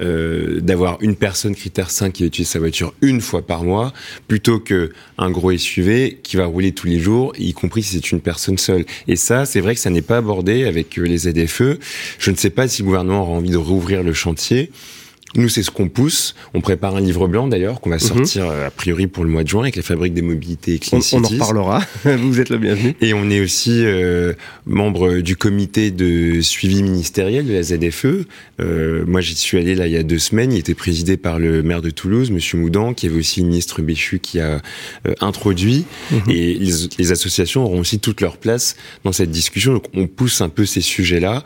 euh, 0.00 0.60
d'avoir 0.60 0.96
une 1.02 1.14
personne 1.14 1.54
critère 1.54 1.90
5 1.90 2.12
qui 2.12 2.24
utilise 2.24 2.48
sa 2.48 2.58
voiture 2.58 2.94
une 3.02 3.20
fois 3.20 3.42
par 3.46 3.64
mois 3.64 3.92
plutôt 4.28 4.58
que 4.58 4.92
un 5.18 5.30
gros 5.30 5.54
SUV 5.54 6.20
qui 6.22 6.36
va 6.36 6.46
rouler 6.46 6.72
tous 6.72 6.86
les 6.86 7.00
jours, 7.00 7.32
y 7.38 7.52
compris 7.52 7.82
si 7.82 7.96
c'est 7.96 8.12
une 8.12 8.20
personne 8.20 8.56
seule? 8.56 8.86
Et 9.08 9.16
ça, 9.16 9.44
c'est 9.44 9.60
vrai 9.60 9.74
que 9.74 9.80
ça 9.80 9.90
n'est 9.90 10.00
pas 10.00 10.18
abordé 10.18 10.64
avec 10.64 10.98
euh, 10.98 11.02
les 11.02 11.18
ZFE. 11.18 11.78
Je 12.18 12.30
ne 12.30 12.36
sais 12.36 12.50
pas 12.50 12.66
si 12.68 12.82
le 12.82 12.86
gouvernement 12.86 13.22
aura 13.22 13.32
envie 13.32 13.50
de 13.50 13.58
rouvrir 13.58 14.02
le 14.02 14.14
chantier. 14.14 14.70
Nous, 15.36 15.48
c'est 15.48 15.62
ce 15.62 15.70
qu'on 15.70 15.88
pousse. 15.88 16.34
On 16.54 16.60
prépare 16.60 16.96
un 16.96 17.00
livre 17.00 17.28
blanc 17.28 17.46
d'ailleurs 17.46 17.80
qu'on 17.80 17.90
va 17.90 17.96
mhm. 17.96 18.00
sortir 18.00 18.48
euh, 18.48 18.66
a 18.66 18.70
priori 18.70 19.06
pour 19.06 19.22
le 19.22 19.30
mois 19.30 19.44
de 19.44 19.48
juin 19.48 19.62
avec 19.62 19.76
la 19.76 19.82
fabrique 19.82 20.12
des 20.12 20.22
mobilités 20.22 20.78
Clean 20.78 20.98
on, 21.12 21.18
on 21.18 21.24
en 21.24 21.28
reparlera. 21.28 21.80
Vous 22.04 22.40
êtes 22.40 22.48
le 22.48 22.58
bienvenu. 22.58 22.96
Et 23.00 23.14
on 23.14 23.30
est 23.30 23.40
aussi 23.40 23.84
euh, 23.84 24.32
membre 24.66 25.20
du 25.20 25.36
comité 25.36 25.92
de 25.92 26.40
suivi 26.40 26.82
ministériel 26.82 27.46
de 27.46 27.52
la 27.52 27.62
ZFE. 27.62 28.26
Euh, 28.60 29.04
moi, 29.06 29.20
j'y 29.20 29.36
suis 29.36 29.56
allé 29.58 29.76
là 29.76 29.86
il 29.86 29.92
y 29.92 29.96
a 29.96 30.02
deux 30.02 30.18
semaines. 30.18 30.52
Il 30.52 30.58
était 30.58 30.74
présidé 30.74 31.16
par 31.16 31.38
le 31.38 31.62
maire 31.62 31.82
de 31.82 31.90
Toulouse, 31.90 32.30
Monsieur 32.32 32.58
Moudan, 32.58 32.92
qui 32.92 33.06
avait 33.06 33.18
aussi 33.18 33.40
le 33.40 33.46
ministre 33.46 33.82
Béchu 33.82 34.18
qui 34.18 34.40
a 34.40 34.60
euh, 35.06 35.14
introduit. 35.20 35.84
Mhm. 36.10 36.20
Et 36.28 36.54
les, 36.54 36.72
les, 36.98 37.12
associations 37.12 37.64
auront 37.64 37.80
aussi 37.80 38.00
toute 38.00 38.20
leur 38.20 38.36
place 38.36 38.76
dans 39.04 39.12
cette 39.12 39.30
discussion. 39.30 39.74
Donc, 39.74 39.84
on 39.94 40.08
pousse 40.08 40.40
un 40.40 40.48
peu 40.48 40.66
ces 40.66 40.80
sujets-là. 40.80 41.44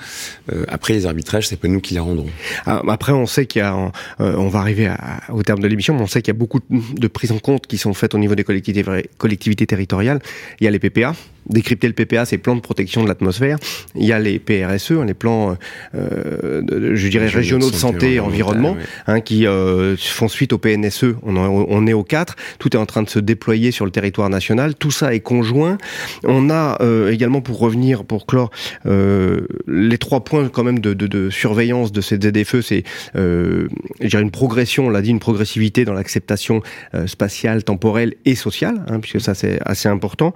après, 0.68 0.94
les 0.94 1.06
arbitrages, 1.06 1.48
c'est 1.48 1.58
pas 1.58 1.68
nous 1.68 1.80
qui 1.80 1.94
les 1.94 2.00
rendrons. 2.00 2.30
Ah, 2.66 2.82
après, 2.88 3.12
on 3.12 3.26
sait 3.26 3.46
qu'il 3.46 3.60
y 3.60 3.62
a 3.62 3.73
euh, 4.20 4.36
on 4.36 4.48
va 4.48 4.60
arriver 4.60 4.92
au 5.28 5.42
terme 5.42 5.60
de 5.60 5.68
l'émission, 5.68 5.94
mais 5.94 6.02
on 6.02 6.06
sait 6.06 6.22
qu'il 6.22 6.32
y 6.32 6.36
a 6.36 6.38
beaucoup 6.38 6.60
de 6.70 7.08
prises 7.08 7.32
en 7.32 7.38
compte 7.38 7.66
qui 7.66 7.78
sont 7.78 7.94
faites 7.94 8.14
au 8.14 8.18
niveau 8.18 8.34
des 8.34 8.44
collectivités 8.44 9.66
territoriales. 9.66 10.20
Il 10.60 10.64
y 10.64 10.68
a 10.68 10.70
les 10.70 10.78
PPA, 10.78 11.14
décrypter 11.48 11.86
le 11.86 11.92
PPA, 11.92 12.24
c'est 12.24 12.38
plans 12.38 12.56
de 12.56 12.60
protection 12.60 13.02
de 13.02 13.08
l'atmosphère. 13.08 13.58
Il 13.94 14.04
y 14.04 14.12
a 14.12 14.18
les 14.18 14.38
PRSE, 14.38 14.92
hein, 14.92 15.04
les 15.04 15.14
plans, 15.14 15.56
euh, 15.94 16.62
je 16.94 17.08
dirais 17.08 17.28
régionaux 17.28 17.70
de 17.70 17.76
santé, 17.76 18.14
et 18.14 18.20
environnement, 18.20 18.76
hein, 19.06 19.20
qui 19.20 19.46
euh, 19.46 19.96
font 19.96 20.28
suite 20.28 20.52
au 20.52 20.58
PNSE. 20.58 21.06
On, 21.22 21.36
on, 21.36 21.86
est 21.86 21.92
au 21.92 22.04
4. 22.04 22.36
Tout 22.58 22.76
est 22.76 22.78
en 22.78 22.86
train 22.86 23.02
de 23.02 23.08
se 23.08 23.18
déployer 23.18 23.70
sur 23.70 23.84
le 23.84 23.90
territoire 23.90 24.28
national. 24.28 24.74
Tout 24.74 24.90
ça 24.90 25.14
est 25.14 25.20
conjoint. 25.20 25.78
On 26.24 26.50
a 26.50 26.78
euh, 26.80 27.10
également, 27.10 27.40
pour 27.40 27.58
revenir, 27.58 28.04
pour 28.04 28.26
clore, 28.26 28.50
euh, 28.86 29.46
les 29.66 29.98
trois 29.98 30.24
points 30.24 30.48
quand 30.48 30.64
même 30.64 30.78
de, 30.78 30.94
de, 30.94 31.06
de 31.06 31.30
surveillance 31.30 31.92
de 31.92 32.00
ces 32.00 32.16
ZDFE, 32.16 32.60
c'est, 32.60 32.84
euh, 33.16 33.68
je 34.00 34.08
dirais 34.08 34.22
une 34.22 34.30
progression, 34.30 34.86
on 34.86 34.90
l'a 34.90 35.02
dit, 35.02 35.10
une 35.10 35.20
progressivité 35.20 35.84
dans 35.84 35.94
l'acceptation 35.94 36.62
spatiale, 37.06 37.64
temporelle 37.64 38.14
et 38.24 38.34
sociale, 38.34 38.84
hein, 38.88 39.00
puisque 39.00 39.20
ça 39.20 39.34
c'est 39.34 39.58
assez 39.64 39.88
important. 39.88 40.34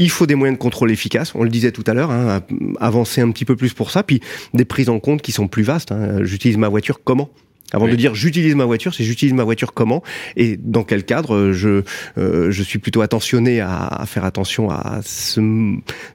Il 0.00 0.10
faut 0.10 0.26
des 0.26 0.34
moyens 0.34 0.58
de 0.58 0.62
contrôle 0.62 0.90
efficaces, 0.90 1.34
on 1.34 1.44
le 1.44 1.50
disait 1.50 1.72
tout 1.72 1.84
à 1.86 1.94
l'heure, 1.94 2.10
hein, 2.10 2.40
avancer 2.80 3.20
un 3.20 3.30
petit 3.30 3.44
peu 3.44 3.54
plus 3.54 3.74
pour 3.74 3.90
ça, 3.90 4.02
puis 4.02 4.20
des 4.54 4.64
prises 4.64 4.88
en 4.88 4.98
compte 4.98 5.20
qui 5.20 5.30
sont 5.30 5.46
plus 5.46 5.62
vastes. 5.62 5.92
Hein. 5.92 6.24
J'utilise 6.24 6.56
ma 6.56 6.68
voiture 6.68 7.00
comment? 7.04 7.28
Avant 7.72 7.86
de 7.86 7.94
dire 7.94 8.14
j'utilise 8.16 8.54
ma 8.56 8.64
voiture, 8.64 8.94
c'est 8.94 9.04
j'utilise 9.04 9.34
ma 9.34 9.44
voiture 9.44 9.74
comment? 9.74 10.02
Et 10.36 10.56
dans 10.56 10.82
quel 10.82 11.04
cadre? 11.04 11.52
Je 11.52 11.82
euh, 12.18 12.50
je 12.50 12.62
suis 12.64 12.80
plutôt 12.80 13.00
attentionné 13.00 13.60
à, 13.60 13.86
à 13.86 14.06
faire 14.06 14.24
attention 14.24 14.70
à 14.70 15.00
ce, 15.04 15.40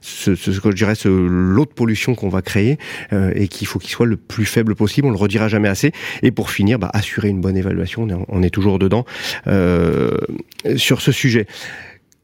ce, 0.02 0.34
ce, 0.34 0.50
que 0.60 0.70
je 0.70 0.76
dirais 0.76 0.94
ce 0.96 1.08
lot 1.08 1.64
de 1.64 1.70
pollution 1.70 2.14
qu'on 2.14 2.28
va 2.28 2.42
créer 2.42 2.76
euh, 3.12 3.32
et 3.34 3.48
qu'il 3.48 3.66
faut 3.66 3.78
qu'il 3.78 3.90
soit 3.90 4.04
le 4.04 4.18
plus 4.18 4.44
faible 4.44 4.74
possible. 4.74 5.06
On 5.06 5.12
le 5.12 5.16
redira 5.16 5.48
jamais 5.48 5.68
assez. 5.68 5.92
Et 6.22 6.30
pour 6.30 6.50
finir, 6.50 6.78
bah, 6.78 6.90
assurer 6.92 7.28
une 7.28 7.40
bonne 7.40 7.56
évaluation. 7.56 8.02
On 8.02 8.10
est, 8.10 8.24
on 8.28 8.42
est 8.42 8.50
toujours 8.50 8.78
dedans 8.78 9.06
euh, 9.46 10.10
sur 10.76 11.00
ce 11.00 11.12
sujet. 11.12 11.46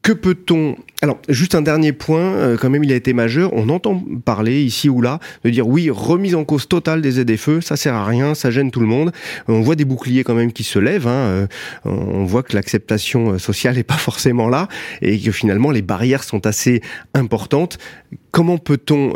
Que 0.03 0.11
peut-on 0.11 0.75
alors, 1.03 1.19
juste 1.27 1.53
un 1.53 1.61
dernier 1.61 1.91
point, 1.91 2.21
euh, 2.21 2.55
quand 2.55 2.69
même, 2.69 2.85
il 2.85 2.93
a 2.93 2.95
été 2.95 3.11
majeur. 3.11 3.51
On 3.51 3.67
entend 3.67 4.01
parler 4.23 4.63
ici 4.63 4.87
ou 4.87 5.01
là 5.01 5.19
de 5.43 5.49
dire 5.49 5.67
oui, 5.67 5.89
remise 5.89 6.33
en 6.33 6.45
cause 6.45 6.69
totale 6.69 7.01
des 7.01 7.21
ZFE, 7.21 7.59
ça 7.59 7.75
sert 7.75 7.93
à 7.93 8.05
rien, 8.05 8.35
ça 8.35 8.51
gêne 8.51 8.71
tout 8.71 8.79
le 8.79 8.85
monde. 8.85 9.11
On 9.49 9.59
voit 9.59 9.75
des 9.75 9.83
boucliers 9.83 10.23
quand 10.23 10.33
même 10.33 10.53
qui 10.53 10.63
se 10.63 10.79
lèvent. 10.79 11.07
Hein. 11.07 11.11
Euh, 11.11 11.47
on 11.83 12.23
voit 12.23 12.41
que 12.41 12.55
l'acceptation 12.55 13.33
euh, 13.33 13.37
sociale 13.37 13.75
n'est 13.75 13.83
pas 13.83 13.97
forcément 13.97 14.47
là 14.47 14.69
et 15.01 15.19
que 15.19 15.33
finalement 15.33 15.71
les 15.71 15.81
barrières 15.81 16.23
sont 16.23 16.47
assez 16.47 16.81
importantes. 17.13 17.79
Comment 18.31 18.57
peut-on 18.57 19.13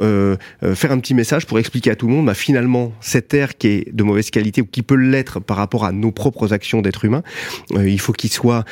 faire 0.75 0.91
un 0.91 0.99
petit 0.99 1.15
message 1.15 1.47
pour 1.47 1.57
expliquer 1.57 1.89
à 1.89 1.95
tout 1.95 2.07
le 2.07 2.13
monde, 2.13 2.27
bah, 2.27 2.35
finalement, 2.35 2.91
cet 3.01 3.33
air 3.33 3.57
qui 3.57 3.67
est 3.67 3.95
de 3.95 4.03
mauvaise 4.03 4.29
qualité 4.29 4.61
ou 4.61 4.65
qui 4.65 4.83
peut 4.83 4.95
l'être 4.95 5.39
par 5.39 5.57
rapport 5.57 5.85
à 5.85 5.91
nos 5.91 6.11
propres 6.11 6.53
actions 6.53 6.83
d'être 6.83 7.03
humain, 7.03 7.23
il 7.75 7.99
faut 7.99 8.13
qu'il 8.13 8.31
soit, 8.31 8.63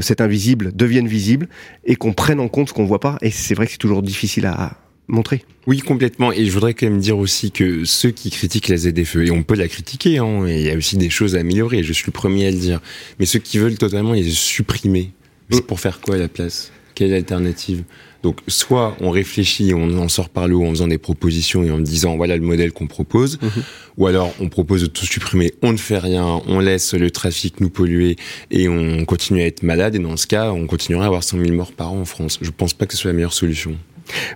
cet 0.00 0.22
invisible 0.22 0.72
devienne 0.74 1.06
visible 1.06 1.48
et 1.84 1.96
qu'on 1.96 2.14
prenne 2.14 2.40
en 2.40 2.48
compte 2.48 2.59
ce 2.66 2.72
qu'on 2.72 2.84
voit 2.84 3.00
pas. 3.00 3.18
Et 3.22 3.30
c'est 3.30 3.54
vrai 3.54 3.66
que 3.66 3.72
c'est 3.72 3.78
toujours 3.78 4.02
difficile 4.02 4.46
à 4.46 4.76
montrer. 5.08 5.44
Oui, 5.66 5.78
complètement. 5.80 6.32
Et 6.32 6.46
je 6.46 6.52
voudrais 6.52 6.74
quand 6.74 6.86
même 6.86 7.00
dire 7.00 7.18
aussi 7.18 7.50
que 7.50 7.84
ceux 7.84 8.10
qui 8.10 8.30
critiquent 8.30 8.68
la 8.68 8.76
ZFE, 8.76 9.16
et 9.16 9.30
on 9.30 9.42
peut 9.42 9.54
la 9.54 9.68
critiquer, 9.68 10.18
hein, 10.18 10.46
et 10.46 10.60
il 10.60 10.66
y 10.66 10.70
a 10.70 10.76
aussi 10.76 10.96
des 10.96 11.10
choses 11.10 11.36
à 11.36 11.40
améliorer, 11.40 11.82
je 11.82 11.92
suis 11.92 12.06
le 12.06 12.12
premier 12.12 12.46
à 12.46 12.50
le 12.50 12.56
dire, 12.56 12.80
mais 13.18 13.26
ceux 13.26 13.38
qui 13.38 13.58
veulent 13.58 13.78
totalement 13.78 14.12
les 14.12 14.30
supprimer, 14.30 15.12
c'est 15.50 15.62
mm. 15.62 15.66
pour 15.66 15.80
faire 15.80 16.00
quoi 16.00 16.14
à 16.14 16.18
la 16.18 16.28
place? 16.28 16.72
Quelle 17.00 17.14
alternative 17.14 17.84
donc, 18.22 18.40
soit 18.46 18.94
on 19.00 19.08
réfléchit, 19.08 19.72
on 19.72 19.96
en 19.96 20.10
sort 20.10 20.28
par 20.28 20.46
le 20.46 20.54
haut 20.54 20.66
en 20.66 20.68
faisant 20.68 20.88
des 20.88 20.98
propositions 20.98 21.64
et 21.64 21.70
en 21.70 21.78
disant 21.78 22.18
voilà 22.18 22.36
le 22.36 22.42
modèle 22.42 22.70
qu'on 22.70 22.86
propose, 22.86 23.38
mm-hmm. 23.38 23.62
ou 23.96 24.06
alors 24.06 24.34
on 24.38 24.50
propose 24.50 24.82
de 24.82 24.86
tout 24.86 25.06
supprimer, 25.06 25.54
on 25.62 25.72
ne 25.72 25.78
fait 25.78 25.96
rien, 25.96 26.42
on 26.46 26.60
laisse 26.60 26.92
le 26.92 27.10
trafic 27.10 27.62
nous 27.62 27.70
polluer 27.70 28.16
et 28.50 28.68
on 28.68 29.06
continue 29.06 29.40
à 29.40 29.46
être 29.46 29.62
malade. 29.62 29.94
Et 29.94 29.98
dans 29.98 30.18
ce 30.18 30.26
cas, 30.26 30.52
on 30.52 30.66
continuera 30.66 31.04
à 31.04 31.06
avoir 31.06 31.24
100 31.24 31.38
000 31.38 31.52
morts 31.52 31.72
par 31.72 31.94
an 31.94 32.00
en 32.00 32.04
France. 32.04 32.38
Je 32.42 32.50
pense 32.50 32.74
pas 32.74 32.84
que 32.84 32.92
ce 32.92 32.98
soit 32.98 33.08
la 33.12 33.14
meilleure 33.14 33.32
solution. 33.32 33.74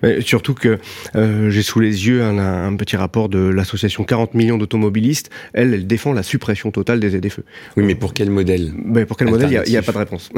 Mais 0.02 0.20
surtout 0.20 0.54
que 0.54 0.78
euh, 1.16 1.50
j'ai 1.50 1.62
sous 1.62 1.80
les 1.80 2.06
yeux 2.06 2.22
un, 2.22 2.38
un 2.38 2.76
petit 2.76 2.96
rapport 2.96 3.28
de 3.28 3.38
l'association 3.38 4.04
40 4.04 4.34
millions 4.34 4.58
d'automobilistes. 4.58 5.30
Elle, 5.52 5.74
elle 5.74 5.86
défend 5.86 6.12
la 6.12 6.22
suppression 6.22 6.70
totale 6.70 7.00
des 7.00 7.10
ZFE. 7.10 7.40
Oui, 7.76 7.84
mais 7.84 7.94
pour 7.94 8.14
quel 8.14 8.30
modèle 8.30 8.72
mais 8.84 9.06
Pour 9.06 9.16
quel 9.16 9.28
modèle 9.28 9.62
Il 9.66 9.70
n'y 9.70 9.76
a, 9.76 9.80
a, 9.80 9.82
pas 9.82 9.92
de 9.92 9.98
réponse. 9.98 10.30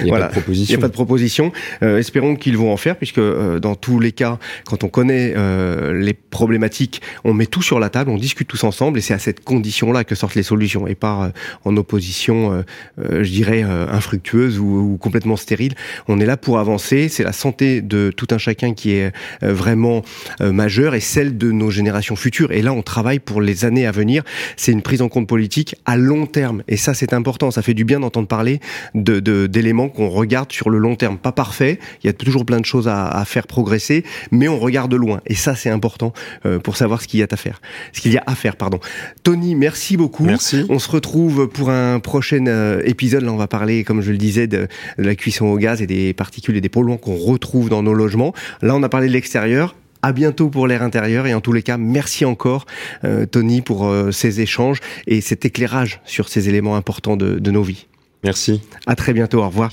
Il 0.00 0.04
n'y 0.04 0.10
a, 0.10 0.18
pas 0.18 0.26
de 0.26 0.32
proposition. 0.32 0.74
Il 0.74 0.76
n'y 0.76 0.82
a 0.82 0.86
pas 0.86 0.88
de 0.88 0.92
proposition. 0.92 1.52
Euh, 1.82 1.98
espérons 1.98 2.36
qu'ils 2.36 2.56
vont 2.56 2.72
en 2.72 2.76
faire, 2.76 2.96
puisque 2.96 3.18
euh, 3.18 3.60
dans 3.60 3.74
tous 3.74 4.00
les 4.00 4.12
cas, 4.12 4.38
quand 4.64 4.84
on 4.84 4.88
connaît 4.88 5.34
euh, 5.36 5.92
les 5.92 6.14
problématiques, 6.14 7.02
on 7.24 7.34
met 7.34 7.46
tout 7.46 7.62
sur 7.62 7.80
la 7.80 7.90
table, 7.90 8.10
on 8.10 8.16
discute 8.16 8.48
tous 8.48 8.64
ensemble, 8.64 8.98
et 8.98 9.00
c'est 9.00 9.14
à 9.14 9.18
cette 9.18 9.42
condition-là 9.44 10.04
que 10.04 10.14
sortent 10.14 10.34
les 10.34 10.42
solutions, 10.42 10.86
et 10.86 10.94
pas 10.94 11.24
euh, 11.24 11.30
en 11.64 11.76
opposition, 11.76 12.64
je 12.98 13.30
dirais, 13.30 13.62
infructueuse 13.62 14.58
ou, 14.58 14.92
ou 14.92 14.96
complètement 14.96 15.36
stérile. 15.36 15.74
On 16.08 16.20
est 16.20 16.26
là 16.26 16.36
pour 16.36 16.58
avancer. 16.58 17.08
C'est 17.08 17.24
la 17.24 17.32
santé 17.32 17.80
de 17.82 18.12
tout 18.14 18.28
un 18.30 18.38
chacun 18.38 18.74
qui 18.74 18.83
qui 18.84 18.96
est 18.96 19.12
euh, 19.42 19.54
vraiment 19.54 20.02
euh, 20.42 20.52
majeure 20.52 20.94
et 20.94 21.00
celle 21.00 21.38
de 21.38 21.50
nos 21.50 21.70
générations 21.70 22.16
futures. 22.16 22.52
Et 22.52 22.60
là, 22.60 22.74
on 22.74 22.82
travaille 22.82 23.18
pour 23.18 23.40
les 23.40 23.64
années 23.64 23.86
à 23.86 23.92
venir. 23.92 24.22
C'est 24.58 24.72
une 24.72 24.82
prise 24.82 25.00
en 25.00 25.08
compte 25.08 25.26
politique 25.26 25.74
à 25.86 25.96
long 25.96 26.26
terme. 26.26 26.62
Et 26.68 26.76
ça, 26.76 26.92
c'est 26.92 27.14
important. 27.14 27.50
Ça 27.50 27.62
fait 27.62 27.72
du 27.72 27.86
bien 27.86 28.00
d'entendre 28.00 28.28
parler 28.28 28.60
de 28.94 29.20
d'éléments 29.46 29.88
qu'on 29.88 30.10
regarde 30.10 30.52
sur 30.52 30.68
le 30.68 30.76
long 30.76 30.96
terme. 30.96 31.16
Pas 31.16 31.32
parfait. 31.32 31.78
Il 32.02 32.08
y 32.08 32.10
a 32.10 32.12
toujours 32.12 32.44
plein 32.44 32.60
de 32.60 32.66
choses 32.66 32.86
à, 32.86 33.08
à 33.08 33.24
faire 33.24 33.46
progresser, 33.46 34.04
mais 34.30 34.48
on 34.48 34.58
regarde 34.58 34.92
loin. 34.92 35.22
Et 35.24 35.34
ça, 35.34 35.54
c'est 35.54 35.70
important 35.70 36.12
euh, 36.44 36.58
pour 36.58 36.76
savoir 36.76 37.00
ce 37.00 37.08
qu'il 37.08 37.20
y 37.20 37.22
a 37.22 37.26
à 37.30 37.36
faire. 37.36 37.62
Ce 37.94 38.02
qu'il 38.02 38.12
y 38.12 38.18
a 38.18 38.22
à 38.26 38.34
faire, 38.34 38.56
pardon. 38.56 38.80
Tony, 39.22 39.54
merci 39.54 39.96
beaucoup. 39.96 40.24
Merci. 40.24 40.66
On 40.68 40.78
se 40.78 40.90
retrouve 40.90 41.48
pour 41.48 41.70
un 41.70 42.00
prochain 42.00 42.44
épisode. 42.84 43.22
Là, 43.22 43.32
on 43.32 43.38
va 43.38 43.48
parler, 43.48 43.82
comme 43.82 44.02
je 44.02 44.10
le 44.10 44.18
disais, 44.18 44.46
de, 44.46 44.68
de 44.98 45.02
la 45.02 45.14
cuisson 45.14 45.46
au 45.46 45.56
gaz 45.56 45.80
et 45.80 45.86
des 45.86 46.12
particules 46.12 46.56
et 46.56 46.60
des 46.60 46.68
polluants 46.68 46.98
qu'on 46.98 47.16
retrouve 47.16 47.70
dans 47.70 47.82
nos 47.82 47.94
logements. 47.94 48.34
Là, 48.60 48.73
on 48.74 48.82
a 48.82 48.88
parlé 48.88 49.08
de 49.08 49.12
l'extérieur. 49.12 49.74
À 50.02 50.12
bientôt 50.12 50.50
pour 50.50 50.66
l'air 50.66 50.82
intérieur 50.82 51.26
et 51.26 51.32
en 51.32 51.40
tous 51.40 51.52
les 51.52 51.62
cas, 51.62 51.78
merci 51.78 52.26
encore 52.26 52.66
euh, 53.04 53.24
Tony 53.24 53.62
pour 53.62 53.86
euh, 53.86 54.10
ces 54.10 54.42
échanges 54.42 54.80
et 55.06 55.22
cet 55.22 55.46
éclairage 55.46 56.00
sur 56.04 56.28
ces 56.28 56.50
éléments 56.50 56.76
importants 56.76 57.16
de, 57.16 57.50
nos 57.50 57.62
vies. 57.62 57.86
Merci. 58.22 58.60
À 58.86 58.96
très 58.96 59.14
bientôt. 59.14 59.42
Au 59.42 59.46
revoir. 59.46 59.70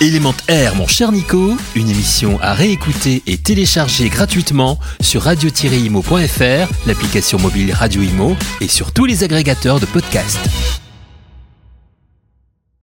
Élément 0.00 0.34
Air, 0.48 0.74
mon 0.74 0.86
cher 0.88 1.12
Nico, 1.12 1.56
une 1.76 1.90
émission 1.90 2.40
à 2.40 2.54
réécouter 2.54 3.22
et 3.26 3.36
télécharger 3.36 4.08
gratuitement 4.08 4.78
sur 5.00 5.22
radio-imo.fr, 5.22 6.72
l'application 6.86 7.38
mobile 7.38 7.72
Radio 7.72 8.02
Imo 8.02 8.34
et 8.60 8.68
sur 8.68 8.92
tous 8.92 9.04
les 9.04 9.22
agrégateurs 9.22 9.78
de 9.78 9.86
podcasts. 9.86 10.48